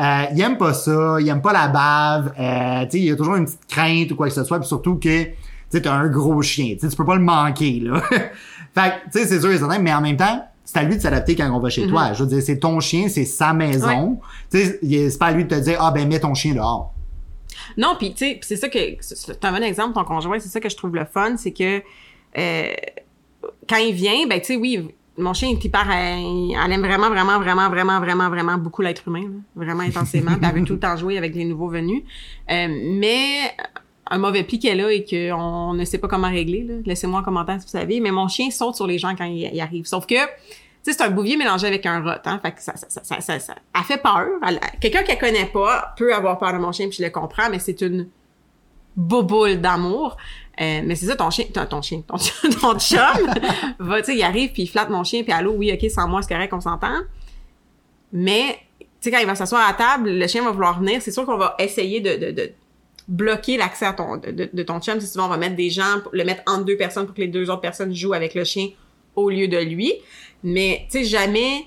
Euh, 0.00 0.24
il 0.34 0.40
aime 0.40 0.56
pas 0.58 0.74
ça, 0.74 1.16
il 1.20 1.28
aime 1.28 1.42
pas 1.42 1.52
la 1.52 1.68
bave. 1.68 2.32
Euh, 2.38 2.84
tu 2.84 2.90
sais, 2.92 2.98
il 2.98 3.04
y 3.06 3.10
a 3.10 3.16
toujours 3.16 3.34
une 3.36 3.46
petite 3.46 3.66
crainte 3.68 4.10
ou 4.12 4.16
quoi 4.16 4.28
que 4.28 4.34
ce 4.34 4.44
soit. 4.44 4.58
Puis 4.60 4.68
surtout 4.68 4.96
que, 4.96 5.24
tu 5.72 5.78
sais, 5.78 5.82
t'as 5.82 5.94
un 5.94 6.08
gros 6.08 6.42
chien. 6.42 6.76
Tu 6.78 6.86
peux 6.94 7.04
pas 7.04 7.16
le 7.16 7.22
manquer, 7.22 7.80
là. 7.80 8.00
fait 8.10 8.20
que, 8.74 9.10
tu 9.10 9.18
sais, 9.18 9.26
c'est 9.26 9.40
sûr 9.40 9.50
et 9.50 9.58
certain, 9.58 9.78
mais 9.78 9.92
en 9.92 10.02
même 10.02 10.18
temps, 10.18 10.46
c'est 10.64 10.78
à 10.78 10.82
lui 10.82 10.96
de 10.96 11.00
s'adapter 11.00 11.34
quand 11.34 11.50
on 11.50 11.58
va 11.58 11.70
chez 11.70 11.86
toi. 11.86 12.12
Je 12.12 12.22
veux 12.22 12.28
dire, 12.28 12.42
c'est 12.42 12.58
ton 12.58 12.78
chien, 12.80 13.08
c'est 13.08 13.24
sa 13.24 13.54
maison. 13.54 14.20
Tu 14.50 14.58
sais, 14.58 14.78
c'est 15.10 15.18
pas 15.18 15.26
à 15.26 15.32
lui 15.32 15.44
de 15.44 15.48
te 15.48 15.60
dire, 15.60 15.78
ah, 15.80 15.90
ben, 15.90 16.06
mets 16.06 16.20
ton 16.20 16.34
chien 16.34 16.54
dehors. 16.54 16.92
Non, 17.76 17.94
puis 17.98 18.12
tu 18.12 18.18
sais, 18.18 18.40
c'est 18.42 18.56
ça 18.56 18.68
que 18.68 18.78
c'est 19.00 19.44
un 19.44 19.52
bon 19.52 19.62
exemple 19.62 19.94
ton 19.94 20.04
conjoint, 20.04 20.38
c'est 20.38 20.48
ça 20.48 20.60
que 20.60 20.68
je 20.68 20.76
trouve 20.76 20.94
le 20.94 21.04
fun, 21.04 21.36
c'est 21.36 21.52
que 21.52 21.82
euh, 22.38 22.72
quand 23.68 23.76
il 23.76 23.94
vient, 23.94 24.26
ben 24.26 24.40
tu 24.40 24.46
sais 24.46 24.56
oui, 24.56 24.88
mon 25.16 25.32
chien 25.32 25.50
est 25.50 25.64
hyper 25.64 25.90
elle, 25.90 26.52
elle 26.52 26.72
aime 26.72 26.80
vraiment 26.80 27.08
vraiment 27.08 27.38
vraiment 27.38 27.68
vraiment 27.70 28.00
vraiment 28.00 28.28
vraiment 28.30 28.58
beaucoup 28.58 28.82
l'être 28.82 29.06
humain, 29.06 29.22
là, 29.22 29.64
vraiment 29.64 29.82
intensément, 29.82 30.32
elle 30.42 30.54
veut 30.54 30.64
tout 30.64 30.74
le 30.74 30.80
temps 30.80 30.96
jouer 30.96 31.18
avec 31.18 31.34
les 31.34 31.44
nouveaux 31.44 31.68
venus. 31.68 32.02
Euh, 32.50 32.68
mais 32.68 33.54
un 34.12 34.18
mauvais 34.18 34.44
pli 34.44 34.58
qu'elle 34.58 34.82
a 34.82 34.92
et 34.92 35.04
qu'on 35.04 35.72
ne 35.72 35.84
sait 35.86 35.96
pas 35.96 36.06
comment 36.06 36.28
régler, 36.28 36.66
laissez-moi 36.84 37.20
en 37.20 37.22
commentaire 37.22 37.58
si 37.58 37.66
vous 37.66 37.70
savez, 37.70 37.98
mais 37.98 38.10
mon 38.10 38.28
chien 38.28 38.50
saute 38.50 38.76
sur 38.76 38.86
les 38.86 38.98
gens 38.98 39.16
quand 39.16 39.24
il, 39.24 39.58
arrive. 39.58 39.86
Sauf 39.86 40.06
que 40.06 40.14
tu 40.14 40.20
sais, 40.90 40.92
c'est 40.92 41.02
un 41.02 41.10
bouvier 41.10 41.38
mélangé 41.38 41.66
avec 41.66 41.86
un 41.86 42.02
rot, 42.02 42.20
hein. 42.26 42.38
Fait 42.42 42.52
que 42.52 42.60
ça, 42.60 42.74
ça, 42.76 42.88
ça, 42.88 43.20
ça, 43.20 43.38
ça, 43.38 43.54
fait 43.84 44.02
peur. 44.02 44.26
Quelqu'un 44.80 45.02
qu'elle 45.02 45.18
connaît 45.18 45.46
pas 45.46 45.94
peut 45.96 46.14
avoir 46.14 46.38
peur 46.38 46.52
de 46.52 46.58
mon 46.58 46.72
chien, 46.72 46.88
puis 46.88 46.98
je 46.98 47.04
le 47.04 47.10
comprends, 47.10 47.48
mais 47.50 47.58
c'est 47.58 47.80
une 47.80 48.08
boboule 48.96 49.60
d'amour. 49.62 50.18
Euh, 50.60 50.82
mais 50.84 50.94
c'est 50.94 51.06
ça, 51.06 51.16
ton 51.16 51.30
chien, 51.30 51.46
ton, 51.54 51.64
ton 51.64 51.80
chien, 51.80 52.02
ton, 52.02 52.16
ton 52.60 52.78
chum, 52.78 52.98
va, 53.78 54.00
tu 54.00 54.06
sais, 54.12 54.16
il 54.16 54.22
arrive 54.22 54.52
puis 54.52 54.64
il 54.64 54.66
flatte 54.66 54.90
mon 54.90 55.04
chien 55.04 55.22
puis 55.22 55.32
allô, 55.32 55.52
oui, 55.52 55.72
ok, 55.72 55.90
sans 55.90 56.06
moi, 56.06 56.20
c'est 56.20 56.34
correct, 56.34 56.52
on 56.52 56.60
s'entend. 56.60 57.00
Mais, 58.12 58.58
tu 58.78 58.86
sais, 59.00 59.10
quand 59.10 59.20
il 59.20 59.26
va 59.26 59.34
s'asseoir 59.34 59.62
à 59.62 59.68
la 59.68 59.72
table, 59.72 60.10
le 60.10 60.26
chien 60.26 60.44
va 60.44 60.50
vouloir 60.50 60.80
venir, 60.80 61.00
c'est 61.00 61.12
sûr 61.12 61.24
qu'on 61.24 61.38
va 61.38 61.54
essayer 61.58 62.00
de, 62.00 62.26
de, 62.26 62.30
de 62.32 62.52
bloquer 63.12 63.58
l'accès 63.58 63.84
à 63.84 63.92
ton, 63.92 64.16
de, 64.16 64.62
ton 64.62 64.80
chum. 64.80 64.98
C'est 64.98 65.06
souvent, 65.06 65.26
on 65.26 65.28
va 65.28 65.36
mettre 65.36 65.54
des 65.54 65.70
gens, 65.70 66.00
le 66.12 66.24
mettre 66.24 66.42
entre 66.46 66.64
deux 66.64 66.76
personnes 66.76 67.06
pour 67.06 67.14
que 67.14 67.20
les 67.20 67.28
deux 67.28 67.50
autres 67.50 67.60
personnes 67.60 67.94
jouent 67.94 68.14
avec 68.14 68.34
le 68.34 68.44
chien 68.44 68.70
au 69.14 69.28
lieu 69.28 69.48
de 69.48 69.58
lui. 69.58 69.92
Mais, 70.42 70.86
tu 70.90 70.98
sais, 70.98 71.04
jamais 71.04 71.66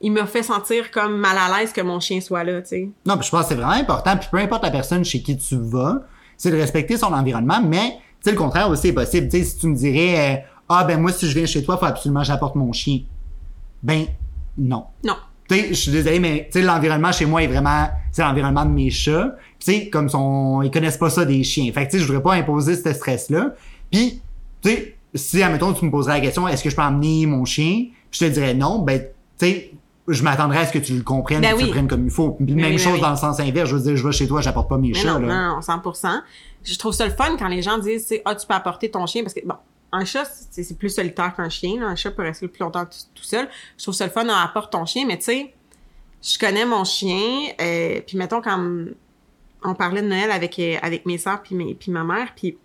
il 0.00 0.12
m'a 0.12 0.26
fait 0.26 0.42
sentir 0.42 0.90
comme 0.90 1.16
mal 1.16 1.36
à 1.38 1.58
l'aise 1.58 1.72
que 1.72 1.80
mon 1.80 2.00
chien 2.00 2.20
soit 2.20 2.44
là, 2.44 2.60
tu 2.60 2.68
sais. 2.68 2.88
Non, 3.06 3.16
puis 3.16 3.26
je 3.26 3.30
pense 3.30 3.42
que 3.42 3.48
c'est 3.48 3.54
vraiment 3.54 3.70
important. 3.70 4.16
Puis 4.16 4.28
peu 4.30 4.38
importe 4.38 4.64
la 4.64 4.70
personne 4.70 5.04
chez 5.04 5.22
qui 5.22 5.38
tu 5.38 5.56
vas, 5.56 6.02
c'est 6.36 6.50
de 6.50 6.56
respecter 6.56 6.96
son 6.96 7.12
environnement. 7.12 7.62
Mais, 7.62 7.90
tu 7.90 8.24
sais, 8.24 8.30
le 8.32 8.36
contraire 8.36 8.68
aussi 8.68 8.88
est 8.88 8.92
possible. 8.92 9.28
Tu 9.28 9.38
sais, 9.38 9.44
si 9.44 9.58
tu 9.58 9.68
me 9.68 9.76
dirais, 9.76 10.34
euh, 10.34 10.40
ah, 10.68 10.84
ben 10.84 11.00
moi, 11.00 11.12
si 11.12 11.28
je 11.28 11.34
viens 11.34 11.46
chez 11.46 11.62
toi, 11.62 11.78
faut 11.78 11.86
absolument 11.86 12.20
que 12.20 12.26
j'apporte 12.26 12.56
mon 12.56 12.72
chien. 12.72 13.00
Ben, 13.82 14.06
non. 14.58 14.84
Non. 15.04 15.16
Tu 15.48 15.54
sais, 15.56 15.68
je 15.68 15.74
suis 15.74 15.92
désolé, 15.92 16.20
mais 16.20 16.48
tu 16.50 16.58
sais, 16.58 16.64
l'environnement 16.64 17.12
chez 17.12 17.26
moi 17.26 17.42
est 17.42 17.46
vraiment, 17.46 17.88
c'est 18.12 18.22
l'environnement 18.22 18.64
de 18.64 18.70
mes 18.70 18.90
chats. 18.90 19.36
Tu 19.58 19.72
sais, 19.72 19.88
comme 19.90 20.08
son, 20.08 20.62
ils 20.62 20.70
connaissent 20.70 20.96
pas 20.96 21.10
ça 21.10 21.24
des 21.24 21.42
chiens. 21.44 21.70
Fait 21.72 21.86
que, 21.86 21.90
tu 21.90 21.98
sais, 21.98 22.02
je 22.02 22.06
voudrais 22.06 22.22
pas 22.22 22.34
imposer 22.34 22.76
ce 22.76 22.92
stress-là. 22.92 23.54
Puis, 23.90 24.22
tu 24.62 24.70
sais, 24.70 24.96
si, 25.14 25.42
admettons, 25.42 25.72
tu 25.72 25.84
me 25.84 25.90
poserais 25.90 26.14
la 26.14 26.20
question, 26.20 26.48
est-ce 26.48 26.64
que 26.64 26.70
je 26.70 26.76
peux 26.76 26.82
emmener 26.82 27.26
mon 27.26 27.44
chien? 27.44 27.86
Je 28.10 28.20
te 28.20 28.24
dirais 28.24 28.54
non. 28.54 28.78
Ben, 28.80 29.00
tu 29.38 29.46
sais, 29.46 29.70
je 30.08 30.22
m'attendrais 30.22 30.58
à 30.58 30.66
ce 30.66 30.72
que 30.72 30.78
tu 30.78 30.94
le 30.94 31.02
comprennes, 31.02 31.40
Ben 31.40 31.54
que 31.54 31.60
tu 31.60 31.66
le 31.66 31.70
prennes 31.70 31.88
comme 31.88 32.04
il 32.04 32.10
faut. 32.10 32.30
Puis, 32.30 32.54
même 32.54 32.72
oui, 32.72 32.78
chose 32.78 32.94
oui. 32.94 33.00
dans 33.00 33.10
le 33.10 33.16
sens 33.16 33.38
inverse. 33.40 33.68
Je 33.70 33.76
veux 33.76 33.82
dire, 33.82 33.96
je 33.96 34.06
vais 34.06 34.12
chez 34.12 34.26
toi, 34.26 34.40
j'apporte 34.40 34.68
pas 34.68 34.78
mes 34.78 34.88
Mais 34.88 34.94
chats, 34.94 35.18
non, 35.18 35.26
là. 35.26 35.48
non, 35.48 35.54
non, 35.56 35.60
100%. 35.60 36.20
Je 36.62 36.78
trouve 36.78 36.92
ça 36.92 37.06
le 37.06 37.12
fun 37.12 37.36
quand 37.38 37.48
les 37.48 37.62
gens 37.62 37.78
disent, 37.78 38.14
ah, 38.24 38.34
tu 38.34 38.46
peux 38.46 38.54
apporter 38.54 38.90
ton 38.90 39.06
chien 39.06 39.22
parce 39.22 39.34
que, 39.34 39.46
bon, 39.46 39.54
un 39.94 40.04
chat, 40.04 40.24
c'est 40.50 40.76
plus 40.76 40.90
solitaire 40.90 41.34
qu'un 41.36 41.48
chien. 41.48 41.82
Un 41.86 41.94
chat 41.94 42.10
peut 42.10 42.22
rester 42.22 42.46
le 42.46 42.52
plus 42.52 42.62
longtemps 42.62 42.84
tout, 42.84 43.22
seul. 43.22 43.48
Je 43.78 43.82
trouve 43.82 43.96
le 44.00 44.08
fun, 44.08 44.26
on 44.26 44.32
apporte 44.32 44.72
ton 44.72 44.84
chien, 44.84 45.06
mais 45.06 45.18
tu 45.18 45.24
sais, 45.24 45.54
je 46.22 46.38
connais 46.38 46.66
mon 46.66 46.84
chien, 46.84 47.52
euh, 47.60 48.00
puis 48.06 48.16
mettons 48.16 48.40
quand 48.40 48.86
on 49.62 49.74
parlait 49.74 50.02
de 50.02 50.08
Noël 50.08 50.30
avec, 50.30 50.58
euh, 50.58 50.76
avec 50.82 51.06
mes 51.06 51.18
soeurs 51.18 51.42
puis, 51.42 51.78
ma 51.88 52.02
mère, 52.02 52.34
puis 52.34 52.58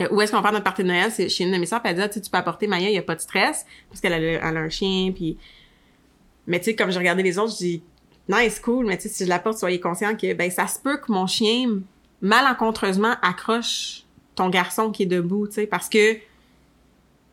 euh, 0.00 0.08
où 0.10 0.20
est-ce 0.20 0.32
qu'on 0.32 0.42
fait 0.42 0.52
notre 0.52 0.64
partie 0.64 0.82
de 0.82 0.88
Noël? 0.88 1.10
C'est 1.12 1.28
chez 1.28 1.44
une 1.44 1.52
de 1.52 1.58
mes 1.58 1.66
soeurs, 1.66 1.82
puis 1.82 1.90
elle 1.90 1.96
dit, 1.96 2.02
Ah, 2.02 2.08
tu 2.08 2.20
peux 2.20 2.38
apporter 2.38 2.66
Maya, 2.66 2.88
il 2.88 2.94
y 2.94 2.98
a 2.98 3.02
pas 3.02 3.16
de 3.16 3.20
stress, 3.20 3.66
parce 3.88 4.00
qu'elle 4.00 4.38
a, 4.42 4.46
un 4.46 4.68
chien, 4.68 5.12
puis... 5.12 5.36
Mais 6.46 6.58
tu 6.58 6.66
sais, 6.66 6.74
comme 6.74 6.90
j'ai 6.90 6.98
regardé 6.98 7.22
les 7.22 7.38
autres, 7.38 7.52
je 7.52 7.58
dis, 7.58 7.82
nice, 8.28 8.58
cool, 8.58 8.86
mais 8.86 8.96
tu 8.96 9.04
sais, 9.04 9.08
si 9.10 9.24
je 9.24 9.28
l'apporte, 9.28 9.58
soyez 9.58 9.78
conscient 9.78 10.16
que, 10.16 10.32
ben, 10.32 10.50
ça 10.50 10.66
se 10.66 10.78
peut 10.78 10.96
que 10.96 11.12
mon 11.12 11.26
chien, 11.26 11.80
malencontreusement, 12.22 13.14
accroche 13.22 14.04
ton 14.34 14.48
garçon 14.48 14.90
qui 14.90 15.04
est 15.04 15.06
debout, 15.06 15.46
tu 15.48 15.54
sais, 15.54 15.66
parce 15.66 15.88
que 15.88 16.16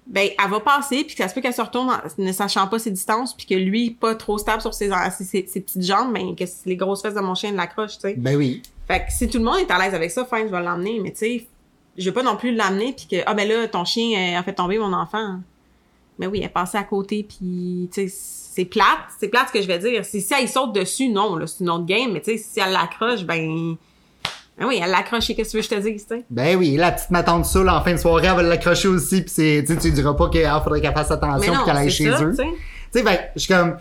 ben 0.10 0.30
elle 0.42 0.50
va 0.50 0.62
passer 0.62 1.04
puis 1.04 1.16
que 1.16 1.22
ça 1.24 1.28
se 1.28 1.34
peut 1.36 1.42
qu'elle 1.42 1.54
se 1.54 1.62
retourne 1.62 1.90
en- 1.90 2.00
ne 2.18 2.32
sachant 2.32 2.66
pas 2.68 2.80
ses 2.80 2.92
distances 2.92 3.36
puis 3.36 3.46
que 3.46 3.56
lui 3.56 3.90
pas 3.92 4.16
trop 4.16 4.38
stable 4.38 4.62
sur 4.62 4.74
ses, 4.74 4.90
ses, 5.18 5.24
ses- 5.26 5.48
ses 5.48 5.60
petites 5.60 5.84
jambes 5.84 6.14
ben 6.14 6.34
que 6.34 6.46
les 6.66 6.76
grosses 6.78 7.02
fesses 7.02 7.14
de 7.14 7.20
mon 7.20 7.36
chien 7.36 7.52
l'accrochent 7.52 7.96
tu 7.98 8.02
sais. 8.04 8.14
Ben 8.18 8.38
oui. 8.38 8.62
fait 8.88 9.00
que 9.06 9.12
si 9.12 9.28
tout 9.28 9.38
le 9.40 9.44
monde 9.44 9.58
est 9.60 9.70
à 9.70 9.78
l'aise 9.78 9.94
avec 9.94 10.10
ça 10.12 10.24
fine 10.26 10.46
je 10.48 10.52
vais 10.52 10.64
l'emmener 10.64 11.02
mais 11.02 11.12
tu 11.12 11.18
sais 11.18 11.46
je 11.98 12.06
veux 12.10 12.14
pas 12.14 12.24
non 12.24 12.38
plus 12.38 12.54
l'amener 12.56 12.94
puis 12.94 13.06
que 13.12 13.18
ah 13.26 13.34
ben 13.34 13.46
là 13.50 13.68
ton 13.68 13.84
chien 13.84 14.36
euh, 14.36 14.40
a 14.40 14.44
fait 14.44 14.54
tomber 14.54 14.78
mon 14.80 14.94
enfant. 14.94 15.40
Mais 16.20 16.28
oui 16.28 16.40
elle 16.42 16.52
passée 16.54 16.78
à 16.78 16.84
côté 16.84 17.24
puis 17.28 17.90
tu 17.92 18.08
sais 18.08 18.16
c'est 18.56 18.64
plate 18.66 19.00
c'est 19.20 19.28
plate 19.28 19.50
ce 19.50 19.54
que 19.54 19.62
je 19.62 19.68
vais 19.68 19.80
dire. 19.80 20.06
Si 20.06 20.22
si 20.22 20.34
elle 20.34 20.48
saute 20.48 20.72
dessus 20.74 21.10
non 21.10 21.36
là 21.36 21.48
c'est 21.48 21.66
une 21.66 21.70
autre 21.70 21.86
game 21.86 22.14
mais 22.14 22.22
tu 22.22 22.32
sais 22.32 22.38
si 22.38 22.62
elle 22.62 22.72
l'accroche 22.72 23.24
ben 23.26 23.76
ben 24.60 24.66
oui 24.68 24.80
elle 24.84 24.90
l'accroche 24.92 25.28
qu'est-ce 25.28 25.38
que 25.38 25.50
tu 25.50 25.58
veux 25.58 25.62
que 25.64 25.70
je 25.76 25.82
te 25.82 25.88
dise 25.90 26.08
tu 26.08 26.16
sais? 26.16 26.26
Ben 26.30 26.58
oui, 26.58 26.76
la 26.78 26.92
petite 26.92 27.12
matante 27.12 27.46
saoule 27.46 27.70
en 27.70 27.82
fin 27.84 27.94
de 27.94 27.98
soirée, 27.98 28.28
elle 28.28 28.36
va 28.36 28.42
l'accrocher 28.44 28.88
aussi, 28.88 29.22
pis 29.22 29.30
c'est, 29.30 29.64
tu 29.68 29.78
tu 29.78 29.92
diras 29.92 30.14
pas 30.14 30.30
qu'il 30.30 30.48
faudrait 30.64 30.82
qu'elle 30.82 30.94
fasse 30.94 31.12
attention 31.12 31.54
non 31.54 31.60
pis 31.60 31.66
qu'elle 31.66 31.78
aille 31.78 31.92
chez 31.92 32.12
ça 32.12 32.24
eux. 32.24 32.36
tu 32.36 32.44
sais 32.92 33.04
ben, 33.04 33.18
je 33.36 33.42
suis 33.42 33.54
comme, 33.54 33.78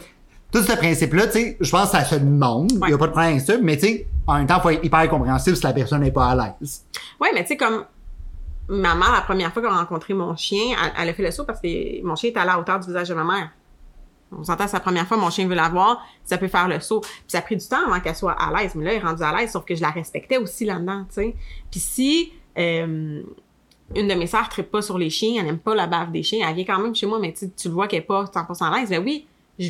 tout 0.53 0.63
ce 0.63 0.73
principe-là, 0.77 1.27
tu 1.27 1.33
sais, 1.33 1.57
je 1.61 1.71
pense 1.71 1.91
que 1.91 1.97
ça 1.97 2.05
se 2.05 2.15
demande, 2.17 2.71
il 2.73 2.79
Ouais. 2.79 2.91
y 2.91 2.95
a 2.95 2.99
pas 2.99 3.07
de 3.07 3.13
problème 3.13 3.33
avec 3.33 3.43
ça, 3.47 3.55
mais 3.61 3.77
tu 3.77 3.87
sais, 3.87 4.07
en 4.27 4.35
même 4.39 4.47
temps, 4.47 4.61
faut 4.61 4.71
être 4.71 4.85
hyper 4.85 5.09
compréhensible 5.09 5.57
si 5.57 5.63
la 5.65 5.73
personne 5.73 6.01
n'est 6.03 6.13
pas 6.13 6.29
à 6.31 6.35
l'aise. 6.61 6.85
Ouais, 7.21 7.31
mais 7.35 7.43
tu 7.43 7.49
sais, 7.49 7.57
comme 7.57 7.85
ma 8.69 8.95
mère, 8.95 9.13
la 9.13 9.21
première 9.23 9.53
fois 9.53 9.63
qu'elle 9.63 9.71
a 9.73 9.77
rencontré 9.77 10.15
mon 10.15 10.35
chien, 10.37 10.77
elle, 10.83 10.93
elle 11.03 11.09
a 11.09 11.15
fait 11.15 11.23
le 11.23 11.31
saut 11.31 11.45
parce 11.45 11.61
que 11.61 12.05
mon 12.05 12.17
chien 12.17 12.31
était 12.31 12.41
à 12.41 12.45
la 12.45 12.59
hauteur 12.59 12.81
du 12.81 12.87
visage 12.87 13.09
de 13.09 13.15
ma 13.15 13.25
mère. 13.25 13.51
On 14.33 14.43
s'entend, 14.43 14.67
la 14.73 14.81
première 14.81 15.07
fois, 15.07 15.17
mon 15.17 15.31
chien 15.31 15.47
veut 15.47 15.55
la 15.55 15.69
voir, 15.69 16.05
ça 16.25 16.37
peut 16.37 16.49
faire 16.49 16.69
le 16.69 16.81
saut. 16.81 17.01
Puis 17.01 17.11
ça 17.29 17.39
a 17.39 17.43
pris 17.43 17.57
du 17.57 17.67
temps 17.67 17.87
avant 17.87 18.01
qu'elle 18.01 18.17
soit 18.17 18.33
à 18.33 18.53
l'aise. 18.53 18.75
Mais 18.75 18.85
là, 18.85 18.93
elle 18.93 18.97
est 18.99 19.07
rendue 19.07 19.23
à 19.23 19.37
l'aise, 19.37 19.53
sauf 19.53 19.65
que 19.65 19.75
je 19.75 19.83
la 19.83 19.91
respectais 19.91 20.37
aussi 20.37 20.65
là-dedans, 20.65 21.05
tu 21.09 21.15
sais. 21.15 21.35
Puis 21.71 21.81
si 21.81 22.33
euh, 22.59 23.23
une 23.95 24.09
de 24.09 24.15
mes 24.15 24.27
sœurs 24.27 24.49
ne 24.59 24.63
pas 24.63 24.83
sur 24.83 24.99
les 24.99 25.11
chiens, 25.11 25.35
elle 25.39 25.47
n'aime 25.47 25.59
pas 25.59 25.75
la 25.75 25.87
bave 25.87 26.11
des 26.11 26.23
chiens, 26.23 26.49
elle 26.49 26.57
vient 26.57 26.65
quand 26.65 26.81
même 26.81 26.95
chez 26.95 27.07
moi, 27.07 27.19
mais 27.21 27.33
tu 27.33 27.69
le 27.69 27.75
vois 27.75 27.87
qu'elle 27.87 28.01
n'est 28.01 28.07
pas 28.07 28.25
100% 28.25 28.65
à 28.65 28.79
l'aise, 28.79 28.91
ben 28.91 29.03
oui, 29.03 29.27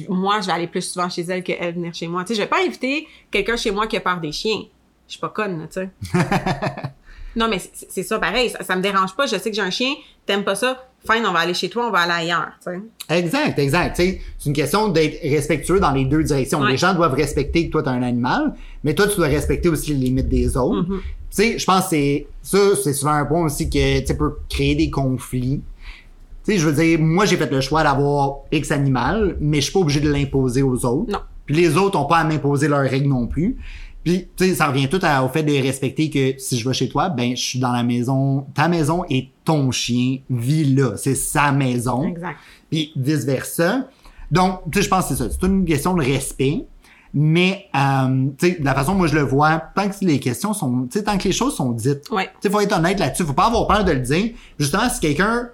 moi, 0.08 0.40
je 0.40 0.46
vais 0.46 0.52
aller 0.52 0.66
plus 0.66 0.82
souvent 0.82 1.08
chez 1.08 1.22
elle 1.22 1.42
qu'elle 1.42 1.74
venir 1.74 1.94
chez 1.94 2.08
moi. 2.08 2.24
Tu 2.24 2.28
sais, 2.28 2.34
je 2.34 2.40
vais 2.40 2.48
pas 2.48 2.62
inviter 2.64 3.06
quelqu'un 3.30 3.56
chez 3.56 3.70
moi 3.70 3.86
qui 3.86 3.96
a 3.96 4.00
peur 4.00 4.20
des 4.20 4.32
chiens. 4.32 4.62
Je 5.06 5.12
suis 5.12 5.20
pas 5.20 5.28
conne, 5.28 5.68
tu 5.70 5.80
sais. 5.80 5.90
Non, 7.37 7.49
mais 7.49 7.59
c'est 7.88 8.03
ça, 8.03 8.18
pareil. 8.18 8.51
Ça, 8.51 8.64
ça 8.64 8.77
me 8.77 8.83
dérange 8.83 9.14
pas. 9.14 9.27
Je 9.27 9.37
sais 9.37 9.51
que 9.51 9.57
j'ai 9.57 9.62
un 9.62 9.70
chien. 9.70 9.92
T'aimes 10.25 10.44
pas 10.44 10.55
ça? 10.55 10.87
Fine, 11.09 11.25
on 11.27 11.33
va 11.33 11.40
aller 11.40 11.55
chez 11.55 11.68
toi, 11.68 11.87
on 11.87 11.90
va 11.90 12.01
aller 12.01 12.25
ailleurs, 12.25 12.51
tu 12.64 12.72
sais. 12.72 13.16
Exact, 13.16 13.59
exact. 13.59 13.96
Tu 13.96 14.20
c'est 14.38 14.46
une 14.49 14.53
question 14.53 14.88
d'être 14.88 15.20
respectueux 15.22 15.79
dans 15.79 15.92
les 15.92 16.05
deux 16.05 16.25
directions. 16.25 16.61
Ouais. 16.61 16.72
Les 16.72 16.77
gens 16.77 16.94
doivent 16.94 17.14
respecter 17.14 17.66
que 17.66 17.72
toi, 17.72 17.83
t'es 17.83 17.90
un 17.90 18.03
animal, 18.03 18.55
mais 18.83 18.94
toi, 18.94 19.07
tu 19.07 19.16
dois 19.16 19.29
respecter 19.29 19.68
aussi 19.68 19.94
les 19.94 20.07
limites 20.07 20.29
des 20.29 20.57
autres. 20.57 20.88
Mhm. 20.88 20.99
Tu 20.99 21.03
sais, 21.31 21.59
je 21.59 21.64
pense 21.64 21.85
que 21.85 21.90
c'est, 21.90 22.27
ça, 22.42 22.59
c'est 22.83 22.92
souvent 22.92 23.12
un 23.12 23.25
point 23.25 23.44
aussi 23.44 23.70
que, 23.70 24.05
tu 24.05 24.16
peut 24.16 24.37
créer 24.49 24.75
des 24.75 24.90
conflits. 24.90 25.61
Tu 26.44 26.53
sais, 26.53 26.59
je 26.59 26.68
veux 26.68 26.72
dire, 26.72 26.99
moi, 26.99 27.25
j'ai 27.25 27.37
fait 27.37 27.51
le 27.51 27.61
choix 27.61 27.85
d'avoir 27.85 28.38
X 28.51 28.72
animal, 28.72 29.37
mais 29.40 29.59
je 29.59 29.64
suis 29.64 29.72
pas 29.72 29.81
obligé 29.81 30.01
de 30.01 30.11
l'imposer 30.11 30.62
aux 30.62 30.85
autres. 30.85 31.12
Non. 31.12 31.20
Puis 31.44 31.55
les 31.55 31.77
autres 31.77 31.99
ont 31.99 32.07
pas 32.07 32.18
à 32.18 32.25
m'imposer 32.25 32.66
leurs 32.66 32.88
règles 32.88 33.09
non 33.09 33.29
plus. 33.29 33.57
Puis, 34.06 34.28
tu 34.36 34.44
sais, 34.50 34.54
ça 34.54 34.68
revient 34.68 34.88
tout 34.88 35.00
à- 35.02 35.24
au 35.24 35.28
fait 35.28 35.42
de 35.42 35.52
respecter 35.60 36.08
que 36.10 36.38
si 36.38 36.56
je 36.56 36.68
vais 36.68 36.72
chez 36.72 36.88
toi, 36.88 37.08
ben, 37.08 37.34
je 37.36 37.42
suis 37.42 37.58
dans 37.58 37.72
la 37.72 37.82
maison, 37.82 38.46
ta 38.54 38.68
maison 38.68 39.04
et 39.10 39.30
ton 39.44 39.72
chien 39.72 40.18
vit 40.30 40.64
là. 40.76 40.92
C'est 40.96 41.16
sa 41.16 41.50
maison 41.50 42.04
Exact. 42.04 42.36
puis 42.70 42.92
vice 42.94 43.24
versa. 43.24 43.88
Donc, 44.30 44.60
tu 44.70 44.78
sais, 44.78 44.84
je 44.84 44.88
pense 44.88 45.08
que 45.08 45.14
c'est 45.16 45.24
ça. 45.24 45.28
C'est 45.28 45.44
une 45.46 45.64
question 45.64 45.94
de 45.94 46.04
respect. 46.04 46.66
Mais, 47.14 47.66
euh, 47.74 48.26
tu 48.38 48.46
sais, 48.52 48.60
de 48.60 48.64
la 48.64 48.74
façon 48.74 48.92
dont 48.92 48.98
moi 48.98 49.06
je 49.08 49.14
le 49.16 49.22
vois, 49.22 49.60
tant 49.74 49.88
que 49.88 49.94
les 50.04 50.20
questions 50.20 50.52
sont, 50.52 50.86
tu 50.90 50.98
sais, 50.98 51.04
tant 51.04 51.18
que 51.18 51.24
les 51.24 51.32
choses 51.32 51.56
sont 51.56 51.72
dites, 51.72 52.08
Ouais. 52.10 52.26
tu 52.26 52.30
sais, 52.42 52.50
faut 52.50 52.60
être 52.60 52.76
honnête 52.78 53.00
là-dessus. 53.00 53.24
Faut 53.24 53.32
pas 53.32 53.46
avoir 53.46 53.66
peur 53.66 53.84
de 53.84 53.90
le 53.92 54.00
dire. 54.00 54.30
Justement, 54.58 54.88
si 54.88 55.00
quelqu'un 55.00 55.48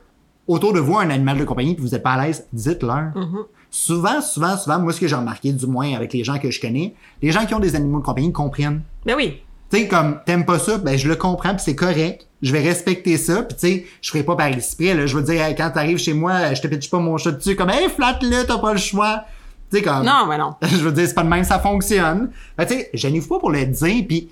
autour 0.47 0.73
de 0.73 0.81
vous 0.81 0.97
un 0.99 1.11
animal 1.11 1.39
de 1.39 1.45
compagnie 1.45 1.75
puis 1.75 1.83
vous 1.83 1.95
êtes 1.95 2.03
pas 2.03 2.13
à 2.13 2.27
l'aise, 2.27 2.47
dites-leur. 2.53 3.13
Mhm. 3.15 3.45
Souvent, 3.71 4.21
souvent, 4.21 4.57
souvent, 4.57 4.79
moi, 4.81 4.93
ce 4.93 5.01
que 5.01 5.09
j'ai 5.09 5.17
remarqué, 5.17 5.53
du 5.53 5.67
moins 5.67 5.95
avec 5.95 6.13
les 6.13 6.25
gens 6.25 6.39
que 6.39 6.51
je 6.51 6.61
connais, 6.61 6.95
les 7.23 7.33
gens 7.33 7.47
qui 7.47 7.55
ont 7.55 7.61
des 7.61 7.75
animaux 7.75 8.01
de 8.01 8.05
compagnie 8.05 8.33
comprennent. 8.33 8.83
Ben 9.07 9.15
oui. 9.17 9.41
Tu 9.71 9.79
sais, 9.79 9.89
comme, 9.89 10.19
t'aimes 10.27 10.45
pas 10.45 10.59
ça, 10.59 10.77
ben, 10.77 10.99
je 10.99 11.09
le 11.09 11.17
comprends, 11.17 11.55
puis 11.55 11.63
c'est 11.65 11.75
correct. 11.75 12.29
Je 12.43 12.53
vais 12.53 12.61
respecter 12.61 13.17
ça, 13.17 13.43
puis 13.43 13.57
tu 13.57 13.67
sais, 13.67 13.87
je 14.03 14.11
ferai 14.11 14.23
pas 14.23 14.37
par 14.37 14.49
exprès, 14.49 14.93
là. 14.93 15.07
Je 15.07 15.17
veux 15.17 15.23
dire, 15.23 15.43
hey, 15.43 15.55
quand 15.55 15.71
t'arrives 15.71 15.97
chez 15.97 16.13
moi, 16.13 16.53
je 16.53 16.61
te 16.61 16.67
pitche 16.67 16.91
pas 16.91 16.99
mon 16.99 17.17
chat 17.17 17.33
dessus, 17.33 17.57
comme, 17.57 17.71
hey, 17.71 17.89
flatte-le, 17.89 18.45
t'as 18.45 18.59
pas 18.59 18.73
le 18.73 18.79
choix. 18.79 19.25
Tu 19.71 19.79
sais, 19.79 19.83
comme. 19.83 20.05
Non, 20.05 20.27
ben 20.29 20.37
non. 20.37 20.55
je 20.63 20.77
veux 20.77 20.93
dire, 20.93 21.09
c'est 21.09 21.15
pas 21.15 21.23
de 21.23 21.29
même, 21.29 21.45
ça 21.45 21.59
fonctionne. 21.59 22.31
Ben, 22.59 22.67
tu 22.67 22.75
sais, 22.75 22.91
gênez-vous 22.93 23.29
pas 23.29 23.39
pour 23.39 23.51
le 23.51 23.65
dire, 23.65 24.05
puis 24.07 24.29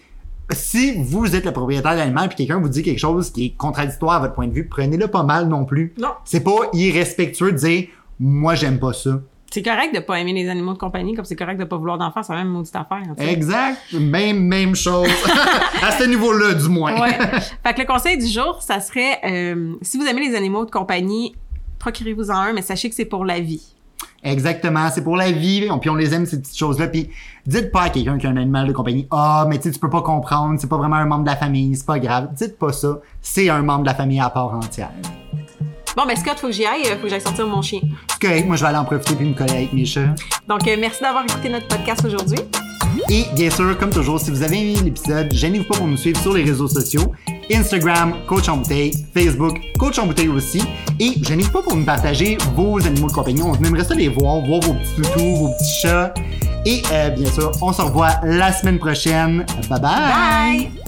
si 0.52 0.94
vous 0.98 1.34
êtes 1.34 1.44
le 1.44 1.52
propriétaire 1.52 1.92
de 1.92 1.98
l'animal, 1.98 2.28
puis 2.28 2.36
quelqu'un 2.36 2.60
vous 2.60 2.68
dit 2.68 2.82
quelque 2.82 2.98
chose 2.98 3.30
qui 3.30 3.46
est 3.46 3.50
contradictoire 3.50 4.14
à 4.14 4.20
votre 4.20 4.34
point 4.34 4.46
de 4.46 4.52
vue, 4.52 4.66
prenez-le 4.66 5.08
pas 5.08 5.22
mal 5.22 5.48
non 5.48 5.64
plus. 5.64 5.94
Non. 5.98 6.10
C'est 6.24 6.44
pas 6.44 6.70
irrespectueux 6.72 7.52
de 7.52 7.56
dire, 7.58 7.88
moi, 8.18 8.54
j'aime 8.54 8.78
pas 8.78 8.92
ça. 8.92 9.20
C'est 9.50 9.62
correct 9.62 9.92
de 9.92 10.00
pas 10.00 10.20
aimer 10.20 10.32
les 10.32 10.48
animaux 10.48 10.74
de 10.74 10.78
compagnie, 10.78 11.14
comme 11.14 11.24
c'est 11.24 11.34
correct 11.34 11.58
de 11.58 11.64
pas 11.64 11.76
vouloir 11.76 11.98
d'enfants, 11.98 12.22
c'est 12.22 12.32
la 12.32 12.38
même 12.38 12.52
maudite 12.52 12.76
affaire. 12.76 13.02
Exact. 13.18 13.78
Même, 13.92 14.44
même 14.44 14.76
chose. 14.76 15.08
à 15.82 15.90
ce 15.90 16.04
niveau-là, 16.04 16.54
du 16.54 16.68
moins. 16.68 17.00
Ouais. 17.00 17.18
fait 17.64 17.74
que 17.74 17.80
le 17.80 17.86
conseil 17.86 18.16
du 18.16 18.28
jour, 18.28 18.62
ça 18.62 18.78
serait, 18.78 19.18
euh, 19.24 19.74
si 19.82 19.98
vous 19.98 20.04
aimez 20.06 20.28
les 20.28 20.36
animaux 20.36 20.64
de 20.64 20.70
compagnie, 20.70 21.34
procurez-vous-en 21.80 22.34
un, 22.34 22.52
mais 22.52 22.62
sachez 22.62 22.88
que 22.88 22.94
c'est 22.94 23.04
pour 23.04 23.24
la 23.24 23.40
vie. 23.40 23.74
Exactement, 24.22 24.88
c'est 24.92 25.02
pour 25.02 25.16
la 25.16 25.32
vie, 25.32 25.66
puis 25.80 25.90
on 25.90 25.94
les 25.94 26.12
aime 26.14 26.26
ces 26.26 26.40
petites 26.40 26.56
choses-là. 26.56 26.88
Puis 26.88 27.08
dites 27.46 27.72
pas 27.72 27.82
à 27.82 27.88
quelqu'un 27.88 28.18
qui 28.18 28.26
a 28.26 28.30
un 28.30 28.36
animal 28.36 28.68
de 28.68 28.72
compagnie, 28.72 29.06
ah, 29.10 29.46
mais 29.48 29.56
tu 29.56 29.64
sais, 29.64 29.70
tu 29.70 29.78
peux 29.78 29.88
pas 29.88 30.02
comprendre, 30.02 30.60
c'est 30.60 30.68
pas 30.68 30.76
vraiment 30.76 30.96
un 30.96 31.06
membre 31.06 31.24
de 31.24 31.30
la 31.30 31.36
famille, 31.36 31.74
c'est 31.74 31.86
pas 31.86 31.98
grave. 31.98 32.28
Dites 32.34 32.58
pas 32.58 32.72
ça, 32.72 32.98
c'est 33.22 33.48
un 33.48 33.62
membre 33.62 33.82
de 33.82 33.86
la 33.86 33.94
famille 33.94 34.20
à 34.20 34.28
part 34.28 34.54
entière. 34.54 34.92
Bon, 35.96 36.06
ben 36.06 36.16
Scott, 36.16 36.38
faut 36.38 36.46
que 36.46 36.52
j'y 36.52 36.66
aille, 36.66 36.82
euh, 36.86 36.96
faut 36.96 37.04
que 37.04 37.08
j'aille 37.08 37.20
sortir 37.20 37.46
mon 37.46 37.62
chien. 37.62 37.80
C'est 38.08 38.20
correct, 38.20 38.46
moi 38.46 38.56
je 38.56 38.62
vais 38.62 38.68
aller 38.68 38.78
en 38.78 38.84
profiter 38.84 39.14
puis 39.14 39.26
me 39.26 39.34
coller 39.34 39.52
avec 39.52 39.72
mes 39.72 39.84
chats. 39.84 40.14
Donc, 40.48 40.66
euh, 40.68 40.76
merci 40.78 41.02
d'avoir 41.02 41.24
écouté 41.24 41.48
notre 41.48 41.66
podcast 41.66 42.04
aujourd'hui. 42.04 42.38
Et 43.08 43.24
bien 43.34 43.50
sûr, 43.50 43.76
comme 43.78 43.90
toujours, 43.90 44.20
si 44.20 44.30
vous 44.30 44.42
avez 44.42 44.58
aimé 44.58 44.76
l'épisode, 44.84 45.32
gênez-vous 45.32 45.64
pas 45.64 45.76
pour 45.78 45.88
nous 45.88 45.96
suivre 45.96 46.20
sur 46.20 46.32
les 46.32 46.44
réseaux 46.44 46.68
sociaux. 46.68 47.12
Instagram, 47.52 48.14
Coach 48.26 48.48
en 48.48 48.58
bouteille, 48.58 48.92
Facebook, 49.14 49.58
Coach 49.78 49.98
en 49.98 50.06
bouteille 50.06 50.28
aussi. 50.28 50.62
Et 50.98 51.12
gênez-vous 51.22 51.50
pas 51.52 51.62
pour 51.62 51.76
nous 51.76 51.84
partager 51.84 52.38
vos 52.54 52.84
animaux 52.86 53.08
de 53.08 53.12
compagnie. 53.12 53.42
On 53.42 53.54
aimerait 53.54 53.84
ça 53.84 53.94
les 53.94 54.08
voir, 54.08 54.40
voir 54.40 54.60
vos 54.60 54.74
petits 54.74 54.94
toutous, 54.96 55.36
vos 55.36 55.48
petits 55.48 55.80
chats. 55.82 56.14
Et 56.66 56.82
euh, 56.92 57.10
bien 57.10 57.30
sûr, 57.30 57.52
on 57.62 57.72
se 57.72 57.82
revoit 57.82 58.20
la 58.22 58.52
semaine 58.52 58.78
prochaine. 58.78 59.46
bye! 59.68 59.80
Bye! 59.80 60.79